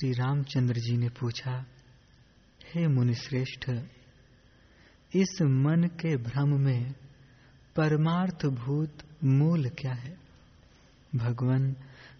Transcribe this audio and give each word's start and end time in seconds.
श्री 0.00 0.12
रामचंद्र 0.12 0.74
जी 0.74 0.96
ने 0.96 1.08
पूछा, 1.08 1.66
हे 2.74 2.86
मुनिश्रेष्ठ, 2.86 3.70
इस 5.14 5.38
मन 5.42 5.84
के 5.84 6.16
भ्रम 6.16 6.60
में 6.60 6.92
परमार्थ 7.76 8.46
भूत 8.46 8.98
मूल 9.24 9.68
क्या 9.68 9.92
है? 9.92 10.18
भगवान, 11.14 11.76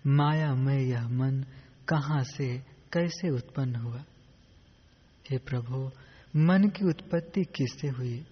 माया 0.06 0.54
में 0.54 0.78
यह 0.78 1.08
मन 1.08 1.44
कहाँ 1.88 2.24
से, 2.24 2.58
कैसे 2.92 3.30
उत्पन्न 3.30 3.74
हुआ? 3.74 4.04
हे 5.30 5.38
प्रभु, 5.38 5.90
मन 6.36 6.68
की 6.68 6.88
उत्पत्ति 6.88 7.44
किससे 7.44 7.88
हुई? 7.88 8.26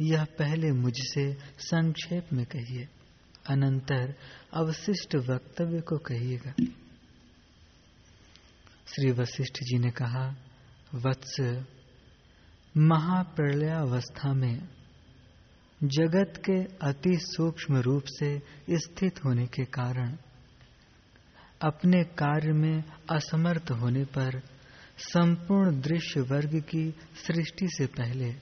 यह 0.00 0.24
पहले 0.24 0.72
मुझसे 0.72 1.36
संक्षेप 1.58 2.26
में 2.32 2.46
कहिए। 2.46 2.88
अनंतर 3.50 4.14
अवशिष्ट 4.54 5.16
वक्तव्य 5.16 5.80
को 5.80 5.98
कहिएगा। 5.98 6.54
श्री 8.88 9.10
वशिष्ठ 9.10 9.54
जी 9.54 9.78
ने 9.78 9.90
कहा, 9.90 10.36
वत्स, 10.94 11.64
महाप्रलयावस्था 12.76 14.32
में 14.32 14.68
जगत 15.84 16.42
के 16.50 16.88
अति 16.88 17.16
सूक्ष्म 17.16 17.76
रूप 17.76 18.04
से 18.06 18.42
स्थित 18.70 19.24
होने 19.24 19.46
के 19.46 19.64
कारण, 19.64 20.16
अपने 21.62 22.04
कार्य 22.04 22.52
में 22.52 22.84
असमर्थ 23.10 23.70
होने 23.70 24.04
पर 24.04 24.40
संपूर्ण 24.98 25.80
दृश्य 25.80 26.20
वर्ग 26.20 26.60
की 26.60 26.90
सृष्टि 27.26 27.68
से 27.68 27.86
पहले 27.86 28.34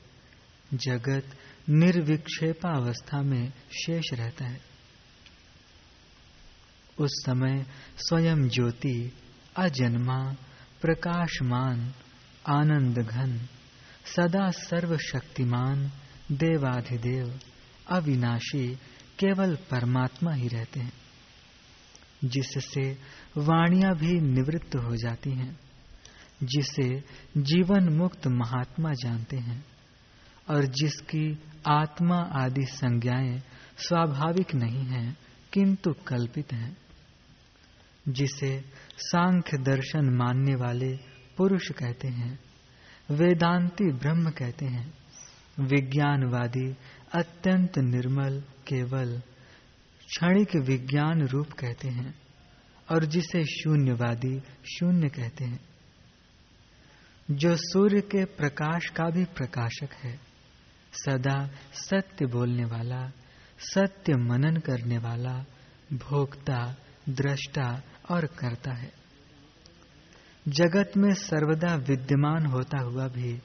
जगत 0.75 1.25
निर्विक्षेपावस्था 1.69 3.23
में 3.23 3.51
शेष 3.51 4.05
रहता 4.13 4.45
है। 4.45 4.61
उस 6.99 7.11
समय 7.11 7.67
स्वयं 7.97 8.49
ज्योति 8.49 9.13
अजन्मा, 9.59 10.35
प्रकाशमान 10.81 11.95
आनंद 12.49 12.99
घन 12.99 13.41
सदा 14.17 14.51
सर्वशक्तिमान, 14.51 15.91
देवाधिदेव, 16.33 17.39
अविनाशी 17.91 18.75
केवल 19.19 19.57
परमात्मा 19.57 20.33
ही 20.33 20.49
रहते 20.49 20.81
हैं, 20.81 20.93
जिससे 22.25 22.99
वाणियाँ 23.37 23.95
भी 23.95 24.21
निवृत्त 24.21 24.77
हो 24.77 24.97
जाती 24.97 25.31
हैं, 25.31 25.61
जिसे 26.43 27.01
जीवन 27.37 27.89
मुक्त 27.89 28.27
महात्मा 28.27 28.93
जानते 28.93 29.37
हैं, 29.37 29.65
और 30.51 30.65
जिसकी 30.65 31.39
आत्मा 31.67 32.17
आदि 32.17 32.65
संज्ञाएँ 32.65 33.43
स्वाभाविक 33.79 34.55
नहीं 34.55 34.85
हैं, 34.85 35.17
किंतु 35.53 35.95
कल्पित 36.07 36.53
हैं। 36.53 36.77
जिसे 38.09 38.65
सांख्य 38.97 39.59
दर्शन 39.59 40.17
मानने 40.17 40.55
वाले 40.55 40.97
पुरुष 41.37 41.71
कहते 41.71 42.09
हैं, 42.09 42.39
वेदांती 43.11 43.93
ब्रह्म 43.93 44.31
कहते 44.31 44.67
हैं। 44.67 44.95
विज्ञानवादी 45.61 46.77
अत्यंत 47.15 47.79
निर्मल 47.79 48.41
केवल 48.41 49.23
क्षणिक 50.07 50.57
विज्ञान 50.57 51.27
रूप 51.27 51.47
कहते 51.47 51.89
हैं 51.89 52.15
और 52.91 53.05
जिसे 53.05 53.45
शून्यवादी 53.45 54.41
शून्य 54.79 55.09
कहते 55.09 55.45
हैं। 55.45 55.61
जो 57.31 57.57
सूर्य 57.57 58.01
के 58.01 58.25
प्रकाश 58.25 58.87
का 58.87 59.05
भी 59.05 59.25
प्रकाशक 59.25 59.93
है, 59.93 60.21
सदा 60.93 61.51
सत्य 61.73 62.27
बोलने 62.27 62.65
वाला, 62.65 63.13
सत्य 63.59 64.13
मनन 64.13 64.57
करने 64.57 64.99
वाला, 64.99 65.45
भोक्ता, 65.93 66.77
दृष्टा 67.09 67.83
और 68.11 68.27
करता 68.27 68.73
है। 68.73 68.93
जगत 70.49 70.93
में 70.97 71.13
सर्वदा 71.15 71.75
विद्यमान 71.75 72.47
होता 72.47 72.79
हुआ 72.79 73.09
भी 73.09 73.43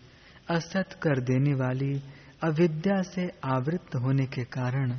असत 0.49 0.99
कर 1.03 1.19
देने 1.19 1.53
वाली 1.53 2.01
अविद्या 2.43 3.01
से 3.01 3.29
आवृत्त 3.43 3.95
होने 3.95 4.25
के 4.25 4.43
कारण 4.43 4.91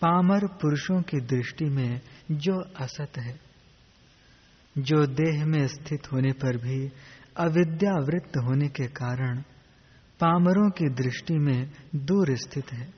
पामर 0.00 0.46
पुरुषों 0.46 1.02
की 1.02 1.20
दृष्टि 1.20 1.64
में 1.64 2.00
जो 2.30 2.60
असत 2.60 3.18
है, 3.18 3.40
जो 4.78 5.06
देह 5.06 5.44
में 5.46 5.66
स्थित 5.66 6.12
होने 6.12 6.32
पर 6.32 6.56
भी 6.56 6.92
अविद्यावृत्त 7.36 8.36
होने 8.36 8.68
के 8.68 8.86
कारण 8.86 9.42
पामरों 10.20 10.70
की 10.70 10.88
दृष्टि 10.88 11.38
में 11.38 11.70
दूर 11.96 12.36
स्थित 12.36 12.72
है। 12.72 12.94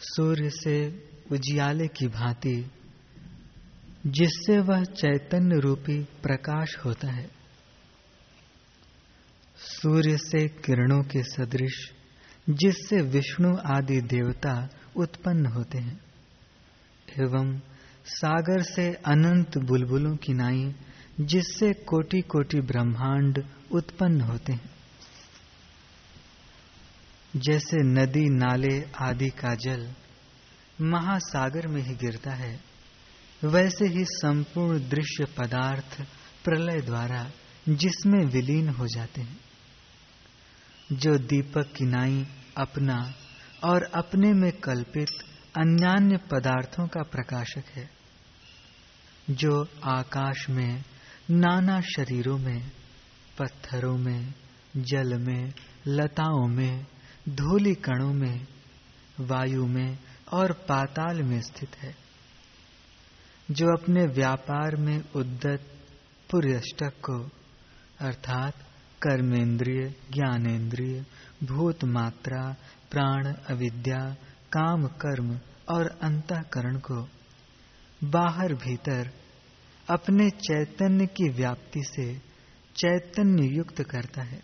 सूर्य 0.00 0.50
से 0.50 0.76
उजियाले 1.32 1.88
की 1.88 2.08
भांति, 2.08 2.70
जिससे 4.06 4.58
वह 4.58 4.84
चैतन्य 4.84 5.60
रूपी 5.60 6.04
प्रकाश 6.04 6.76
होता 6.84 7.08
है। 7.08 7.30
सूर्य 9.56 10.16
से 10.16 10.48
किरणों 10.48 11.02
के 11.02 11.22
सदृश, 11.22 11.92
जिससे 12.50 13.00
विष्णु 13.00 13.56
आदि 13.56 14.00
देवता 14.00 14.68
उत्पन्न 14.96 15.46
होते 15.46 15.78
हैं, 15.78 16.00
एवं 17.20 17.60
सागर 18.06 18.62
से 18.62 18.94
अनंत 18.94 19.58
बुलबुलों 19.58 20.16
की 20.16 20.32
नाई, 20.34 20.74
जिससे 21.20 21.72
कोटि 21.72 22.20
कोटि 22.20 22.60
ब्रह्मांड 22.60 23.44
उत्पन्न 23.72 24.20
होते 24.20 24.52
हैं। 24.52 24.70
जैसे 27.36 27.76
नदी 27.76 28.28
नाले 28.28 28.84
आदि 29.00 29.28
का 29.28 29.54
जल 29.54 29.92
महासागर 30.82 31.66
में 31.66 31.82
ही 31.82 31.94
गिरता 31.94 32.30
है। 32.30 32.60
वैसे 33.44 33.86
ही 33.86 34.04
संपूर्ण 34.04 34.88
दृश्य 34.88 35.24
पदार्थ 35.24 36.02
प्रलय 36.44 36.80
द्वारा 36.80 37.30
जिसमें 37.68 38.26
विलीन 38.26 38.68
हो 38.68 38.86
जाते 38.86 39.20
हैं। 39.20 39.40
जो 40.92 41.18
दीपक 41.18 41.72
की 41.76 41.84
नाई 41.84 42.26
अपना 42.56 43.14
और 43.64 43.82
अपने 43.82 44.32
में 44.32 44.52
कल्पित 44.52 45.08
अन्यान्य 45.58 46.16
पदार्थों 46.16 46.86
का 46.86 47.02
प्रकाशक 47.02 47.64
है, 47.68 47.90
जो 49.30 49.68
आकाश 49.84 50.50
में, 50.50 50.84
नाना 51.30 51.80
शरीरों 51.80 52.38
में, 52.38 52.70
पत्थरों 53.38 53.98
में, 53.98 54.34
जल 54.76 55.18
में, 55.18 55.52
लताओं 55.86 56.48
में, 56.48 56.86
धूली 57.28 57.74
कणों 57.74 58.12
में, 58.12 58.46
वायु 59.20 59.66
में 59.66 59.98
और 60.32 60.52
पाताल 60.52 61.22
में 61.22 61.40
स्थित 61.40 61.76
है, 61.76 61.94
जो 63.50 63.66
अपने 63.66 64.06
व्यापार 64.06 64.76
में 64.76 65.04
उद्दत 65.16 65.60
पुर्यष्टक 66.30 66.92
को, 67.04 67.30
अर्थात 68.00 68.54
कर्मेंद्रिय 69.02 69.94
ज्ञानेन्द्रिय 70.12 71.04
भूत 71.44 71.84
मात्रा, 71.84 72.56
प्राण, 72.90 73.32
अविद्या, 73.32 74.16
काम, 74.52 74.86
कर्म 74.86 75.38
और 75.68 75.98
अंतकरण 76.02 76.76
को, 76.76 77.08
बाहर 78.04 78.54
भीतर 78.54 79.10
अपने 79.88 80.30
चैतन्य 80.30 81.06
की 81.06 81.28
व्याप्ति 81.28 81.82
से 81.84 82.18
चैतन्य 82.76 83.56
युक्त 83.56 83.82
करता 83.82 84.22
है, 84.22 84.42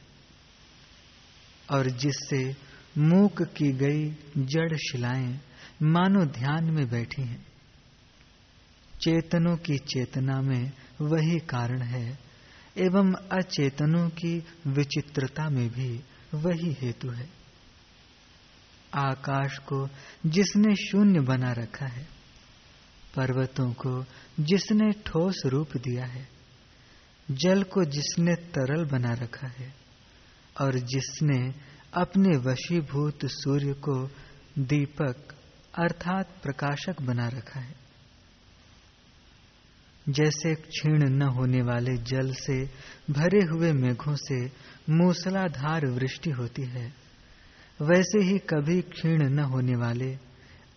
और 1.72 1.90
जिससे 1.90 2.56
मूक 2.98 3.42
की 3.42 3.72
गई 3.72 4.10
जड़ 4.44 4.76
शिलाएँ 4.76 5.40
मानो 5.82 6.24
ध्यान 6.24 6.64
में 6.64 6.88
बैठी 6.88 7.22
हैं। 7.22 7.46
चेतनों 9.00 9.56
की 9.56 9.78
चेतना 9.78 10.40
में 10.40 10.72
वही 11.00 11.38
कारण 11.38 11.82
है, 11.82 12.18
एवं 12.76 13.12
अचेतनों 13.12 14.08
की 14.08 14.44
विचित्रता 14.66 15.48
में 15.50 15.70
भी 15.70 16.00
वही 16.34 16.72
हेतु 16.72 17.10
है। 17.10 17.30
आकाश 18.94 19.58
को 19.58 19.88
जिसने 20.26 20.74
शून्य 20.74 21.20
बना 21.20 21.52
रखा 21.52 21.86
है, 21.86 22.06
पर्वतों 23.16 23.72
को 23.72 24.04
जिसने 24.40 24.92
ठोस 24.92 25.42
रूप 25.46 25.76
दिया 25.76 26.06
है, 26.06 26.28
जल 27.30 27.62
को 27.62 27.84
जिसने 27.84 28.34
तरल 28.34 28.84
बना 28.84 29.12
रखा 29.12 29.46
है, 29.46 29.74
और 30.60 30.78
जिसने 30.78 31.54
अपने 31.94 32.36
वशीभूत 32.36 33.18
सूर्य 33.24 33.72
को 33.72 34.10
दीपक 34.58 35.34
अर्थात 35.78 36.28
प्रकाशक 36.42 37.02
बना 37.02 37.28
रखा 37.28 37.60
है। 37.60 37.76
जैसे 40.08 40.54
क्षीण 40.54 41.08
न 41.08 41.22
होने 41.22 41.62
वाले 41.62 41.96
जल 41.96 42.32
से 42.34 42.64
भरे 43.10 43.40
हुए 43.44 43.72
मेघों 43.72 44.14
से 44.16 44.44
मूसलाधार 44.90 45.86
वृष्टि 45.86 46.30
होती 46.30 46.62
है, 46.62 46.92
वैसे 47.82 48.22
ही 48.24 48.38
कभी 48.38 48.80
क्षीण 48.82 49.22
न 49.22 49.38
होने 49.38 49.76
वाले 49.76 50.18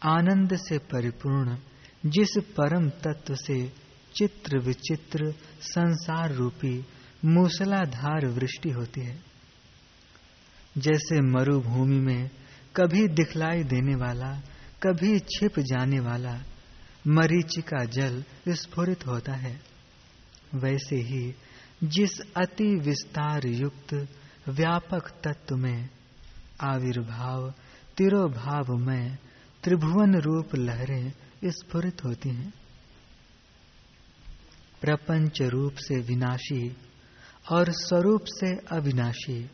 आनंद 0.03 0.55
से 0.55 0.77
परिपूर्ण, 0.77 1.57
जिस 2.05 2.37
परम 2.37 2.89
तत्व 2.89 3.35
से 3.35 3.73
चित्र 4.15 4.59
विचित्र 4.59 5.31
संसार 5.61 6.31
रूपी 6.31 6.85
मूसलाधार 7.25 8.25
वृष्टि 8.25 8.69
होती 8.69 9.01
है। 9.01 9.19
जैसे 10.77 11.21
मरुभूमि 11.21 11.99
में 11.99 12.29
कभी 12.75 13.07
दिखलाई 13.07 13.63
देने 13.63 13.95
वाला 13.95 14.41
कभी 14.83 15.19
छिप 15.19 15.59
जाने 15.59 15.99
वाला 15.99 16.43
मरीचिका 17.07 17.85
जल 17.85 18.23
स्फुरित 18.49 19.07
होता 19.07 19.33
है। 19.33 19.61
वैसे 20.55 20.95
ही 20.95 21.35
जिस 21.83 22.19
अति 22.19 22.75
विस्तार 22.75 23.47
युक्त 23.47 23.93
व्यापक 24.49 25.09
तत्व 25.23 25.55
में 25.55 25.89
आविर्भाव 26.61 27.53
तिरोभाव 27.97 28.75
में 28.77 29.17
त्रिभुवन 29.63 30.15
रूप 30.15 30.55
लहरें 30.55 31.11
स्फुरित 31.45 32.03
होती 32.03 32.29
हैं, 32.29 32.53
प्रपंच 34.81 35.41
रूप 35.41 35.75
से 35.75 35.95
विनाशी 35.95 36.77
और 37.51 37.65
स्वरूप 37.69 38.23
से 38.27 38.55
अविनाशी, 38.55 39.49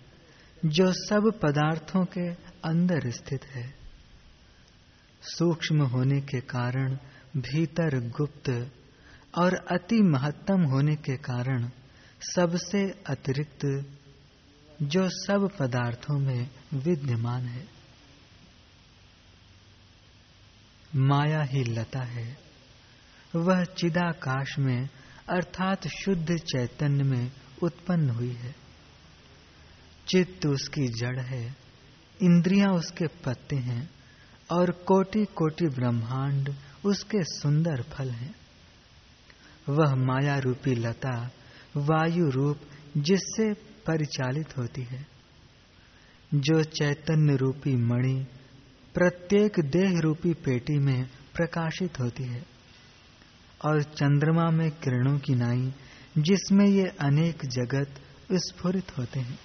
जो 0.65 0.91
सब 0.91 1.39
पदार्थों 1.43 2.05
के 2.05 2.29
अंदर 2.69 3.11
स्थित 3.11 3.45
है। 3.45 3.76
सूक्ष्म 5.27 5.81
होने 5.81 6.21
के 6.21 6.39
कारण 6.39 6.97
भीतर 7.37 7.99
गुप्त 7.99 8.71
और 9.37 9.53
अति 9.53 10.01
महत्तम 10.01 10.61
होने 10.61 10.95
के 10.95 11.17
कारण 11.17 11.69
सबसे 12.21 12.91
अतिरिक्त 13.09 13.85
जो 14.81 15.09
सब 15.09 15.49
पदार्थों 15.59 16.19
में 16.19 16.49
विद्यमान 16.73 17.45
है। 17.45 17.67
माया 20.95 21.41
ही 21.41 21.63
लता 21.63 21.99
है। 21.99 22.37
वह 23.35 23.63
चिदाकाश 23.63 24.59
में 24.59 24.89
अर्थात 25.29 25.87
शुद्ध 25.87 26.37
चैतन्य 26.37 27.03
में 27.03 27.31
उत्पन्न 27.63 28.09
हुई 28.09 28.31
है। 28.31 28.55
चित्त 30.07 30.45
उसकी 30.45 30.87
जड़ 30.87 31.19
है, 31.19 31.55
इंद्रियाँ 32.21 32.69
उसके 32.69 33.07
पत्ते 33.07 33.55
हैं 33.55 33.96
और 34.51 34.71
कोटि 34.71 35.25
कोटि 35.25 35.65
ब्रह्मांड 35.65 36.55
उसके 36.85 37.23
सुंदर 37.23 37.81
फल 37.81 38.09
हैं। 38.09 38.35
वह 39.69 39.95
माया 39.95 40.37
रूपी 40.37 40.75
लता, 40.75 41.29
वायु 41.77 42.29
रूप 42.29 42.59
जिससे 42.97 43.53
परिचालित 43.53 44.57
होती 44.57 44.81
है। 44.81 45.07
जो 46.33 46.63
चैतन्य 46.63 47.35
रूपी 47.35 47.75
मणि 47.75 48.25
प्रत्येक 48.93 49.59
देह 49.59 49.99
रूपी 49.99 50.33
पेटी 50.33 50.79
में 50.79 51.09
प्रकाशित 51.35 51.99
होती 51.99 52.23
है 52.23 52.45
और 53.65 53.83
चंद्रमा 53.83 54.49
में 54.49 54.71
किरणों 54.71 55.19
की 55.19 55.35
नाई 55.35 55.73
जिसमें 56.17 56.65
ये 56.65 56.83
अनेक 56.83 57.45
जगत 57.45 58.01
स्फुरित 58.33 58.97
होते 58.97 59.19
हैं। 59.19 59.39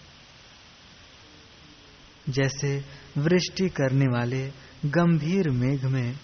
जैसे 2.29 2.85
वृष्टि 3.17 3.69
करने 3.69 4.05
वाले 4.05 4.53
गंभीर 4.87 5.50
मेघ 5.50 5.84
में 5.84 6.17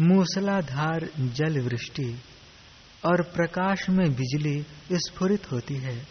मूसलाधार 0.00 1.08
जल 1.18 1.60
वृष्टि 1.60 2.18
और 3.04 3.22
प्रकाश 3.22 3.88
में 3.88 4.14
बिजली 4.14 4.66
स्फुरित 4.92 5.52
होती 5.52 5.74
है। 5.74 6.06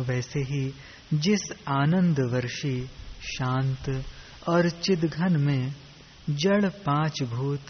वैसे 0.00 0.40
ही 0.40 0.74
जिस 1.14 1.40
आनंद 1.68 2.20
वर्षी 2.20 2.86
शांत 3.22 4.04
और 4.48 4.70
चिदघन 4.70 5.40
में 5.40 5.72
जड़ 6.30 6.68
पाँच 6.68 7.22
भूत 7.22 7.60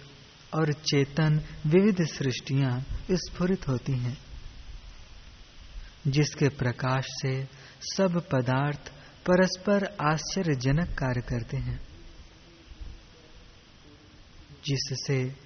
और 0.54 0.72
चेतन 0.72 1.40
विविध 1.66 2.04
सृष्टियाँ 2.04 2.84
स्फुरित 3.12 3.68
होती 3.68 3.92
हैं, 3.92 4.18
जिसके 6.06 6.48
प्रकाश 6.48 7.04
से 7.08 7.44
सब 7.80 8.22
पदार्थ 8.32 8.92
परस्पर 9.26 9.84
आश्चर्यजनक 9.84 10.88
कार्य 10.88 11.20
करते 11.20 11.56
हैं। 11.56 11.93
जिससे 14.66 15.36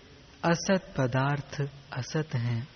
असत 0.44 0.94
पदार्थ 0.98 1.62
असत 1.92 2.28
हैं 2.34 2.68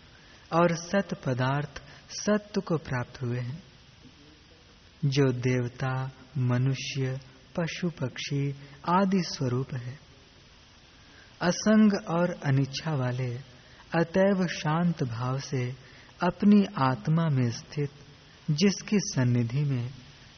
और 0.52 0.74
सत 0.74 1.14
पदार्थ 1.26 1.82
सत्य 2.10 2.60
को 2.60 2.76
प्राप्त 2.76 3.22
हुए 3.22 3.38
हैं। 3.38 3.62
जो 5.04 5.32
देवता, 5.32 6.10
मनुष्य, 6.38 7.20
पशु, 7.56 7.90
पक्षी 7.90 8.54
आदि 8.88 9.22
स्वरूप 9.22 9.74
है। 9.74 9.98
असंग 11.40 11.92
और 12.08 12.30
अनिच्छा 12.30 12.94
वाले 12.94 13.36
अतैव 13.94 14.46
शांत 14.46 15.02
भाव 15.02 15.38
से 15.38 15.76
अपनी 16.22 16.64
आत्मा 16.78 17.28
में 17.28 17.50
स्थित, 17.50 17.90
जिसकी 18.50 18.96
सन्निधि 18.98 19.64
में 19.64 19.90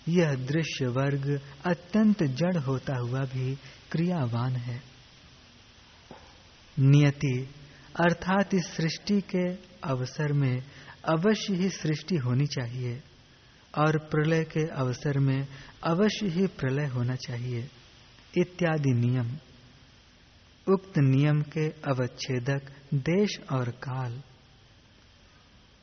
यह 0.09 0.35
दृश्य 0.35 0.87
वर्ग 0.87 1.41
अत्यंत 1.67 2.23
जड़ 2.23 2.57
होता 2.57 2.97
हुआ 2.97 3.21
भी 3.21 3.55
क्रियावान 3.93 4.57
है। 4.57 4.94
नियति, 6.79 7.49
अर्थात 8.01 8.55
इस 8.55 8.67
सृष्टि 8.67 9.21
के 9.21 9.53
अवसर 9.89 10.33
में 10.33 10.63
अवश्य 11.05 11.55
ही 11.55 11.69
सृष्टि 11.69 12.17
होनी 12.17 12.47
चाहिए 12.47 13.03
और 13.79 13.99
प्रलय 13.99 14.45
के 14.45 14.67
अवसर 14.67 15.19
में 15.19 15.47
अवश्य 15.85 16.29
ही 16.29 16.47
प्रलय 16.47 16.87
होना 16.87 17.15
चाहिए। 17.15 17.69
इत्यादि 18.39 18.93
नियम। 18.93 19.37
उक्त 20.69 20.99
नियम 20.99 21.43
के 21.43 21.69
अवच्छेदक 21.69 22.63
देश 22.95 23.41
और 23.53 23.71
काल। 23.71 24.23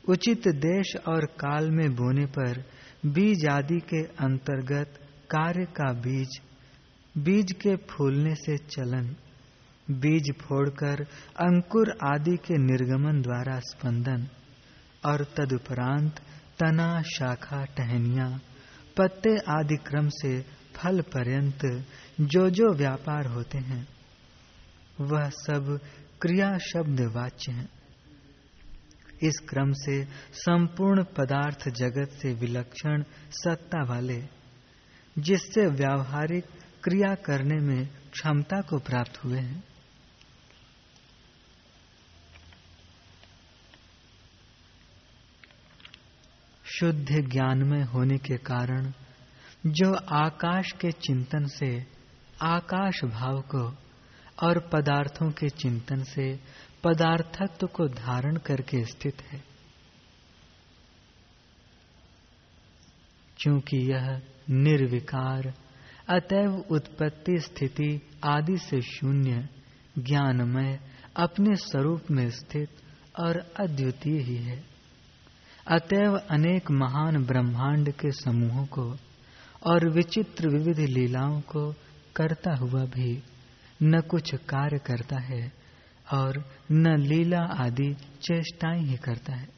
उचित 0.08 0.48
देश 0.48 0.96
और 1.08 1.24
काल 1.24 1.70
में 1.70 1.94
बोने 1.94 2.26
पर 2.26 2.64
बीज 3.06 3.46
आदि 3.46 3.80
के 3.80 4.02
अंतर्गत 4.02 4.98
कार्य 5.30 5.64
का 5.64 5.92
बीज 5.92 6.40
बीज 7.18 7.52
के 7.52 7.76
फूलने 7.76 8.34
से 8.34 8.56
चलन। 8.56 9.16
बीज 9.92 10.32
फोड़कर, 10.40 11.02
अंकुर 11.40 11.90
आदि 11.90 12.36
के 12.36 12.54
निर्गमन 12.54 13.22
द्वारा 13.22 13.58
स्पंदन, 13.58 14.28
और 15.06 15.24
तदुपरांत 15.24 16.20
तना, 16.58 17.02
शाखा, 17.02 17.64
टहनिया, 17.64 18.40
पत्ते 18.96 19.38
आदि 19.38 19.76
क्रम 19.76 20.08
से 20.08 20.42
फल 20.76 21.00
पर्यंत 21.00 21.84
जो 22.20 22.50
जो 22.50 22.74
व्यापार 22.74 23.26
होते 23.26 23.58
हैं, 23.58 23.88
वह 25.00 25.28
सब 25.28 25.80
क्रिया 26.22 26.58
शब्द 26.58 27.00
वाच्य 27.00 27.52
हैं। 27.52 27.68
इस 29.22 29.38
क्रम 29.48 29.72
से 29.72 30.04
संपूर्ण 30.32 31.04
पदार्थ 31.04 31.68
जगत 31.68 32.10
से 32.10 32.34
विलक्षण 32.34 33.04
सत्ता 33.30 33.84
वाले, 33.84 34.22
जिससे 35.18 35.66
व्यावहारिक 35.66 36.44
क्रिया 36.84 37.14
करने 37.14 37.60
में 37.60 37.86
क्षमता 37.86 38.60
को 38.60 38.78
प्राप्त 38.78 39.24
हुए 39.24 39.38
हैं। 39.38 39.64
शुद्ध 46.78 47.30
ज्ञान 47.30 47.62
में 47.62 47.84
होने 47.84 48.18
के 48.18 48.36
कारण 48.36 48.92
जो 49.66 49.94
आकाश 49.94 50.72
के 50.72 50.92
चिंतन 50.92 51.44
से, 51.44 51.86
आकाश 52.42 53.04
भाव 53.04 53.40
को 53.40 53.74
और 54.46 54.58
पदार्थों 54.58 55.30
के 55.30 55.48
चिंतन 55.48 56.02
से, 56.02 56.40
पदार्थत्व 56.84 57.66
को 57.66 57.88
धारण 57.88 58.36
करके 58.36 58.84
स्थित 58.84 59.22
है। 59.22 59.44
क्योंकि 63.38 63.76
यह 63.92 64.22
निर्विकार, 64.50 65.54
अतएव 66.08 66.54
उत्पत्ति 66.70 67.38
स्थिति 67.38 68.10
आदि 68.24 68.58
से 68.58 68.80
शून्य, 68.80 69.48
ज्ञानमय, 69.98 70.80
अपने 71.16 71.56
स्वरूप 71.56 72.02
में 72.10 72.30
स्थित 72.30 72.68
और 73.20 73.38
अद्वितीय 73.38 74.20
ही 74.20 74.36
है। 74.36 74.71
अतएव 75.66 76.16
अनेक 76.30 76.70
महान 76.70 77.24
ब्रह्मांड 77.24 77.92
के 77.92 78.10
समूहों 78.10 78.66
को 78.66 78.96
और 79.66 79.90
विचित्र 79.90 80.48
विविध 80.48 80.78
लीलाओं 80.78 81.40
को 81.40 81.72
करता 82.16 82.54
हुआ 82.54 82.84
भी 82.84 83.22
न 83.82 84.00
कुछ 84.00 84.34
कार्य 84.34 84.78
करता 84.78 85.18
है 85.18 85.52
और 86.12 86.50
न 86.72 86.96
लीला 86.96 87.40
आदि 87.40 87.94
चेष्टाएँ 88.22 88.82
ही 88.82 88.96
करता 88.96 89.34
है। 89.34 89.48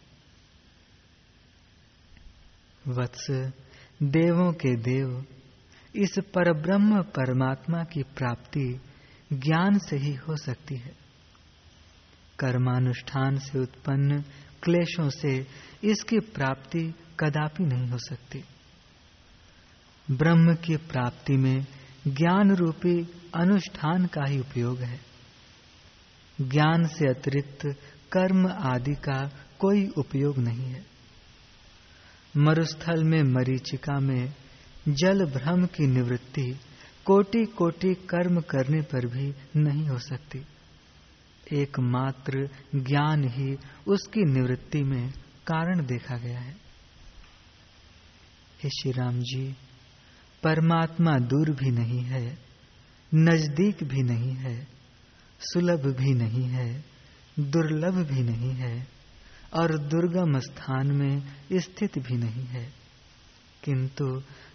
वत्स, 2.89 3.31
देवों 4.03 4.53
के 4.53 4.77
देव, 4.77 5.27
इस 5.97 6.19
परब्रह्म 6.19 7.03
परमात्मा 7.03 7.85
की 7.85 8.03
प्राप्ति 8.03 8.81
ज्ञान 9.33 9.79
से 9.79 9.97
ही 9.97 10.15
हो 10.15 10.37
सकती 10.37 10.77
है। 10.77 10.93
कर्मानुष्ठान 12.39 13.39
से 13.39 13.59
उत्पन्न 13.59 14.25
क्लेशों 14.65 15.11
से 15.11 15.47
इसकी 15.85 16.19
प्राप्ति 16.19 16.95
कदापि 17.21 17.65
नहीं 17.65 17.89
हो 17.89 17.99
सकती। 17.99 18.45
ब्रह्म 20.11 20.55
की 20.55 20.77
प्राप्ति 20.77 21.37
में 21.37 21.67
ज्ञान 22.09 22.57
रूपी 22.57 23.09
अनुष्ठान 23.35 24.07
का 24.07 24.25
ही 24.25 24.39
उपयोग 24.39 24.79
है। 24.79 25.01
ज्ञान 26.41 26.87
से 26.87 27.09
अतिरिक्त 27.11 27.67
कर्म 28.13 28.49
आदि 28.49 28.95
का 28.95 29.27
कोई 29.59 29.87
उपयोग 29.89 30.39
नहीं 30.39 30.67
है। 30.67 30.87
मरुस्थल 32.37 33.05
में 33.05 33.23
मरीचिका 33.23 34.01
में 34.01 34.35
जल 34.89 35.25
भ्रम 35.25 35.67
की 35.67 35.87
निवृत्ति 35.87 36.59
कोटि 37.05 37.45
कोटि 37.45 37.95
कर्म 37.95 38.41
करने 38.41 38.83
पर 38.83 39.07
भी 39.07 39.35
नहीं 39.57 39.89
हो 39.89 39.99
सकती। 39.99 40.43
एकमात्र 41.53 42.49
ज्ञान 42.75 43.25
ही 43.25 43.59
उसकी 43.89 44.21
निवृत्ति 44.21 44.83
में 44.83 45.11
कारण 45.47 45.87
देखा 45.87 46.17
गया 46.17 46.41
है। 46.41 46.57
हे 48.63 48.69
श्री 48.69 48.93
राम 48.93 49.21
जी, 49.21 49.57
परमात्मा 50.43 51.19
दूर 51.19 51.51
भी 51.51 51.71
नहीं 51.71 52.01
है, 52.01 52.39
नज़दीक 53.15 53.85
भी 53.85 54.03
नहीं 54.03 54.33
है, 54.33 54.69
सुलभ 55.41 55.97
भी 55.97 56.15
नहीं 56.15 56.45
है, 56.45 56.85
दुर्लभ 57.41 57.95
भी 57.95 58.23
नहीं 58.23 58.51
है 58.51 58.89
और 59.55 59.79
दुर्गम 59.79 60.39
स्थान 60.39 60.93
में 60.93 61.23
स्थित 61.53 61.99
भी 61.99 62.17
नहीं 62.17 62.45
है। 62.45 62.73
किंतु 63.65 64.05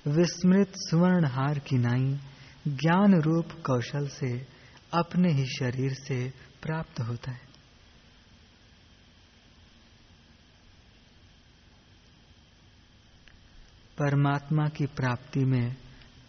विस्मृत 0.08 0.72
सुवर्णहार 0.76 1.60
की 1.60 1.78
नाई 1.78 2.20
ज्ञान 2.68 3.22
रूप 3.22 3.46
कौशल 3.52 4.08
से 4.08 4.48
अपने 4.94 5.34
ही 5.34 5.46
शरीर 5.46 5.94
से 5.94 6.49
प्राप्त 6.62 7.00
होता 7.00 7.32
है। 7.32 7.50
परमात्मा 13.98 14.68
की 14.68 14.86
प्राप्ति 14.86 15.40
में 15.40 15.76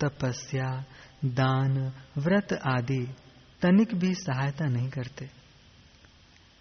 तपस्या, 0.00 0.84
दान, 1.24 1.92
व्रत 2.18 2.52
आदि 2.52 3.14
तनिक 3.62 3.94
भी 3.94 4.14
सहायता 4.14 4.64
नहीं 4.64 4.90
करते। 4.90 5.30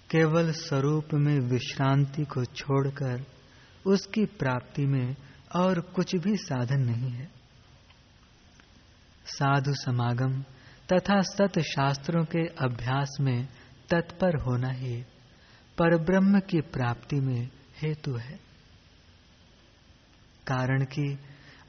केवल 0.09 0.51
स्वरूप 0.51 1.07
में 1.13 1.39
विश्रांति 1.39 2.25
को 2.25 2.45
छोड़कर 2.45 3.25
उसकी 3.85 4.25
प्राप्ति 4.25 4.85
में 4.85 5.15
और 5.55 5.79
कुछ 5.79 6.15
भी 6.15 6.37
साधन 6.37 6.79
नहीं 6.79 7.11
है। 7.11 7.31
साधु 9.25 9.73
समागम 9.73 10.41
तथा 10.93 11.21
सत 11.21 11.59
शास्त्रों 11.59 12.25
के 12.25 12.47
अभ्यास 12.47 13.17
में 13.21 13.47
तत्पर 13.91 14.41
होना 14.41 14.69
ही 14.69 15.05
परब्रह्म 15.77 16.39
की 16.39 16.61
प्राप्ति 16.61 17.15
में 17.15 17.49
हेतु 17.81 18.15
है। 18.15 18.39
कारण 20.47 20.83
कि 20.83 21.17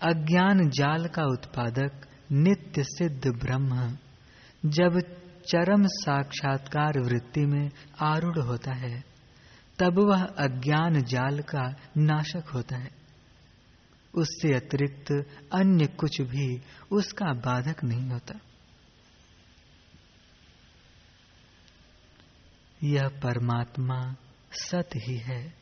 अज्ञान 0.01 0.71
जाल 0.71 1.07
का 1.07 1.23
उत्पादक 1.23 2.07
नित्य 2.33 2.85
सिद्ध 2.85 3.27
ब्रह्म 3.27 3.99
जब 4.67 5.01
चरम 5.49 5.87
साक्षात्कार 5.87 7.01
वृत्ति 7.01 7.47
में 7.47 7.71
आरूढ़ 8.01 8.39
होता 8.39 8.73
है, 8.73 9.05
तब 9.79 9.99
वह 9.99 10.25
अज्ञान 10.25 11.03
जाल 11.03 11.41
का 11.41 11.75
नाशक 11.97 12.49
होता 12.55 12.77
है। 12.77 12.91
उससे 14.15 14.55
अतिरिक्त 14.55 15.13
अन्य 15.55 15.87
कुछ 15.87 16.21
भी 16.21 16.61
उसका 16.93 17.27
बाधक 17.27 17.85
नहीं 17.85 18.11
होता। 18.11 18.35
यह 22.85 23.09
परमात्मा 23.09 24.17
सत 24.53 24.89
ही 24.97 25.17
है। 25.17 25.55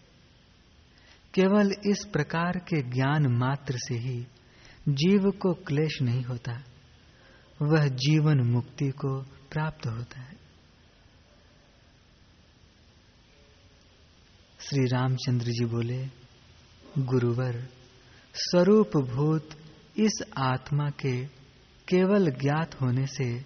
केवल 1.34 1.72
इस 1.86 2.04
प्रकार 2.12 2.52
के 2.58 2.82
ज्ञान 2.82 3.26
मात्र 3.26 3.78
से 3.78 3.94
ही 3.94 4.26
जीव 4.88 5.30
को 5.30 5.54
क्लेश 5.54 6.02
नहीं 6.02 6.24
होता, 6.24 6.62
वह 7.62 7.88
जीवन 7.88 8.40
मुक्ति 8.40 8.88
को 8.88 9.22
प्राप्त 9.22 9.86
होता 9.86 10.20
है। 10.20 10.38
श्री 14.60 14.86
रामचंद्र 14.86 15.46
जी 15.46 15.64
बोले, 15.64 16.06
गुरुवर 16.98 17.68
स्वरूप 18.34 18.90
भूत 18.96 19.48
इस 19.96 20.22
आत्मा 20.36 20.90
के 20.90 21.24
केवल 21.88 22.30
ज्ञात 22.30 22.74
होने 22.74 23.06
से 23.06 23.40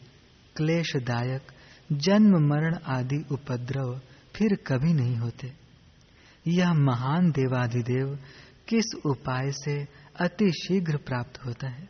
क्लेशदायक 0.57 1.53
जन्म, 1.99 2.49
मरण 2.49 2.75
आदि 2.75 3.25
उपद्रव 3.33 4.01
फिर 4.37 4.55
कभी 4.67 4.93
नहीं 4.93 5.17
होते। 5.17 5.53
यह 6.47 6.73
महान 6.73 7.31
देवाधिदेव 7.31 8.19
किस 8.69 8.95
उपाय 9.07 9.53
से 9.53 9.89
अति 10.21 10.53
शीघ्र 10.53 10.97
प्राप्त 10.97 11.45
होता 11.47 11.69
है? 11.69 11.89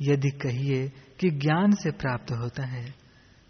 यदि 0.00 0.30
कहिए 0.30 0.88
कि 1.20 1.30
ज्ञान 1.30 1.72
से 1.72 1.90
प्राप्त 1.90 2.32
होता 2.32 2.64
है 2.64 2.94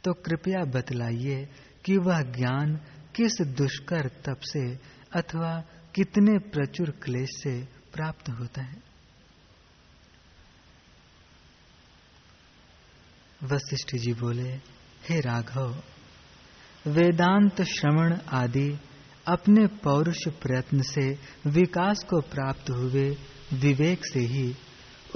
तो 0.04 0.12
कृपया 0.12 0.64
बतलाइए 0.64 1.48
कि 1.84 1.96
वह 1.96 2.22
ज्ञान 2.22 2.76
किस 3.16 3.42
दुष्कर 3.42 4.08
तप 4.08 4.40
से 4.42 4.74
अथवा 5.12 5.64
कितने 5.94 6.38
प्रचुर 6.38 6.90
क्लेश 6.90 7.28
से 7.32 7.64
प्राप्त 7.64 8.28
होता 8.28 8.62
है। 8.62 8.93
वशिष्ठ 13.44 13.96
जी 13.96 14.12
बोले, 14.12 14.48
हे 15.08 15.20
राघव, 15.20 15.82
वेदांत 16.86 17.62
श्रवण 17.62 18.18
आदि 18.28 18.80
अपने 19.26 19.66
पौरुष 19.66 20.28
प्रयत्न 20.28 20.82
से 20.82 21.18
विकास 21.46 22.04
को 22.04 22.20
प्राप्त 22.20 22.70
हुए 22.70 23.16
विवेक 23.52 24.06
से 24.06 24.20
ही 24.20 24.56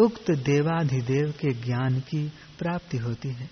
उक्त 0.00 0.30
देवाधिदेव 0.30 1.30
के 1.30 1.52
ज्ञान 1.52 2.00
की 2.00 2.28
प्राप्ति 2.58 2.96
होती 2.96 3.28
है। 3.28 3.50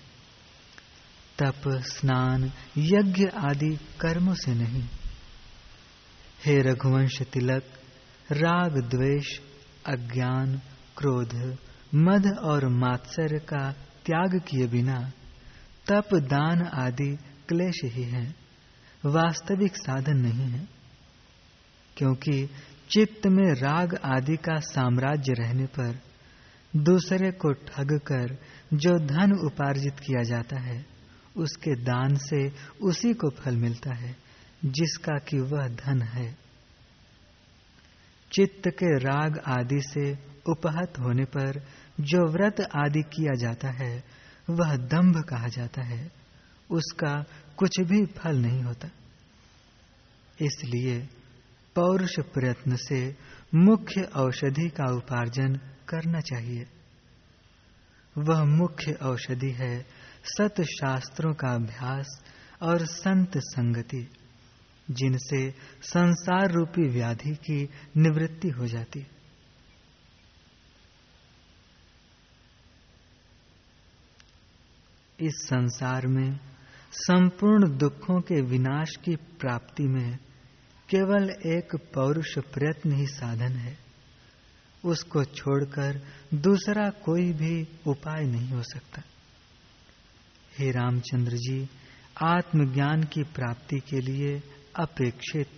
तप, 1.39 1.63
स्नान, 1.67 2.53
यज्ञ 2.79 3.25
आदि 3.27 3.79
कर्मों 4.01 4.35
से 4.35 4.55
नहीं। 4.55 4.89
हे 6.45 6.61
रघुवंश 6.61 7.23
तिलक, 7.23 7.63
राग, 8.33 8.81
द्वेष, 8.81 9.41
अज्ञान, 9.87 10.61
क्रोध, 10.97 11.57
मद 11.95 12.39
और 12.45 12.69
मात्सर्य 12.69 13.39
का 13.39 13.86
त्याग 14.07 14.41
किए 14.41 14.67
बिना 14.67 14.99
तप, 15.87 16.09
दान 16.15 16.63
आदि 16.63 17.17
क्लेश 17.49 17.81
ही 17.85 18.03
है। 18.03 18.35
वास्तविक 19.05 19.77
साधन 19.77 20.17
नहीं 20.17 20.51
है, 20.51 20.69
क्योंकि 21.97 22.49
चित्त 22.91 23.27
में 23.27 23.53
राग 23.55 23.95
आदि 24.05 24.37
का 24.37 24.59
साम्राज्य 24.59 25.33
रहने 25.33 25.67
पर 25.67 25.99
दूसरे 26.77 27.31
को 27.31 27.53
ठग 27.53 27.99
कर 28.07 28.37
जो 28.75 28.99
धन 28.99 29.33
उपार्जित 29.33 30.01
किया 30.01 30.23
जाता 30.23 30.61
है, 30.61 30.87
उसके 31.37 31.75
दान 31.75 32.17
से 32.17 32.49
उसी 32.83 33.15
को 33.15 33.31
फल 33.31 33.57
मिलता 33.57 33.95
है, 33.95 34.17
जिसका 34.65 35.19
कि 35.19 35.39
वह 35.39 35.69
धन 35.69 36.03
है। 36.03 36.37
चित्त 38.33 38.69
के 38.69 38.99
राग 38.99 39.39
आदि 39.39 39.81
से 39.81 40.13
उपहत 40.49 40.99
होने 40.99 41.25
पर 41.25 41.63
जो 42.01 42.33
व्रत 42.33 42.61
आदि 42.61 43.03
किया 43.03 43.35
जाता 43.35 43.69
है, 43.69 44.05
वह 44.51 44.77
दंभ 44.77 45.25
कहा 45.25 45.49
जाता 45.49 45.83
है। 45.83 46.13
उसका 46.71 47.25
कुछ 47.57 47.81
भी 47.81 48.07
फल 48.07 48.37
नहीं 48.37 48.63
होता। 48.63 48.89
इसलिए 50.41 51.09
पौरुष 51.75 52.21
प्रयत्न 52.21 52.77
से 52.77 53.17
मुख्य 53.55 54.03
औषधि 54.03 54.69
का 54.69 54.93
उपार्जन 54.93 55.57
करना 55.89 56.21
चाहिए। 56.21 56.67
वह 58.19 58.45
मुख्य 58.45 58.93
औषधि 58.93 59.51
है 59.51 59.87
सत 60.25 60.61
शास्त्रों 60.61 61.35
का 61.35 61.55
अभ्यास 61.55 62.23
और 62.63 62.87
संत 62.87 63.33
संगति, 63.37 64.09
जिनसे 64.91 65.51
संसार 65.83 66.51
रूपी 66.51 66.89
व्याधि 66.89 67.35
की 67.35 67.69
निवृत्ति 67.97 68.49
हो 68.49 68.67
जाती। 68.67 69.07
इस 75.21 75.33
संसार 75.33 76.07
में, 76.07 76.39
संपूर्ण 76.93 77.79
दुखों 77.79 78.21
के 78.21 78.41
विनाश 78.41 78.91
की 79.05 79.17
प्राप्ति 79.17 79.83
में 79.83 80.19
केवल 80.89 81.31
एक 81.31 81.77
पौरुष 81.95 82.39
प्रयत्न 82.39 82.93
ही 82.93 83.07
साधन 83.07 83.53
है। 83.53 83.79
उसको 84.85 85.25
छोड़कर 85.25 86.01
दूसरा 86.35 86.91
कोई 86.91 87.33
भी 87.33 87.69
उपाय 87.87 88.25
नहीं 88.25 88.49
हो 88.49 88.63
सकता। 88.63 89.03
हे 90.59 90.71
रामचंद्र 90.71 91.37
जी, 91.37 91.69
आत्मज्ञान 92.23 93.05
की 93.05 93.23
प्राप्ति 93.23 93.81
के 93.81 94.01
लिए 94.01 94.43
अपेक्षित 94.77 95.49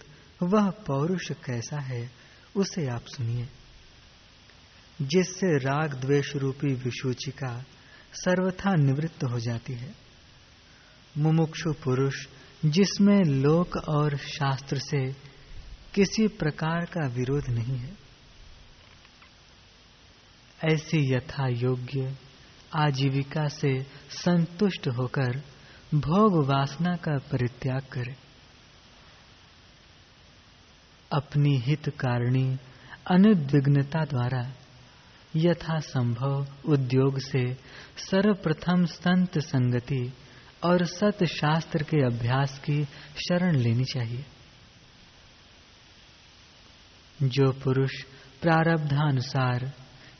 वह 0.42 0.70
पौरुष 0.70 1.32
कैसा 1.32 1.80
है, 1.80 2.10
उसे 2.56 2.86
आप 2.86 3.04
सुनिए। 3.06 3.48
जिससे 5.02 5.58
राग 5.58 5.94
द्वेष 5.94 6.36
रूपी 6.36 6.74
विसूचिका 6.74 7.64
सर्वथा 8.12 8.74
निवृत्त 8.74 9.24
हो 9.24 9.40
जाती 9.40 9.72
है। 9.72 9.94
मुमुक्षु 11.18 11.72
पुरुष, 11.72 12.26
जिसमें 12.64 13.24
लोक 13.24 13.76
और 13.88 14.16
शास्त्र 14.16 14.78
से 14.78 15.12
किसी 15.94 16.28
प्रकार 16.28 16.84
का 16.84 17.06
विरोध 17.06 17.48
नहीं 17.48 17.78
है। 17.78 17.92
ऐसी 20.64 21.14
यथा 21.14 21.48
योग्य 21.48 22.16
आजीविका 22.76 23.48
से 23.48 23.82
संतुष्ट 24.10 24.88
होकर 24.88 25.42
भोग 25.94 26.46
वासना 26.46 26.96
का 26.96 27.18
परित्याग 27.18 27.82
करे। 27.92 28.16
अपनी 31.12 31.58
हित 31.58 31.88
कारणी 31.88 32.58
अनुद्विग्नता 33.10 34.04
द्वारा 34.04 34.52
यथा 35.36 35.78
संभव 35.78 36.46
उद्योग 36.64 37.18
से 37.18 37.54
सर्वप्रथम 37.96 38.84
संत 38.84 39.38
संगति 39.38 40.12
और 40.64 40.84
सत 40.84 41.24
शास्त्र 41.24 41.82
के 41.82 42.04
अभ्यास 42.04 42.58
की 42.58 42.84
शरण 43.28 43.56
लेनी 43.56 43.84
चाहिए। 43.84 44.24
जो 47.22 47.52
पुरुष 47.52 47.90
प्रारब्धानुसार 48.42 49.72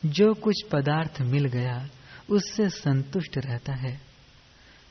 जो 0.06 0.34
कुछ 0.34 0.54
पदार्थ 0.72 1.20
मिल 1.20 1.44
गया, 1.44 1.88
उससे 2.30 2.68
संतुष्ट 2.68 3.38
रहता 3.38 3.74
है। 3.74 4.00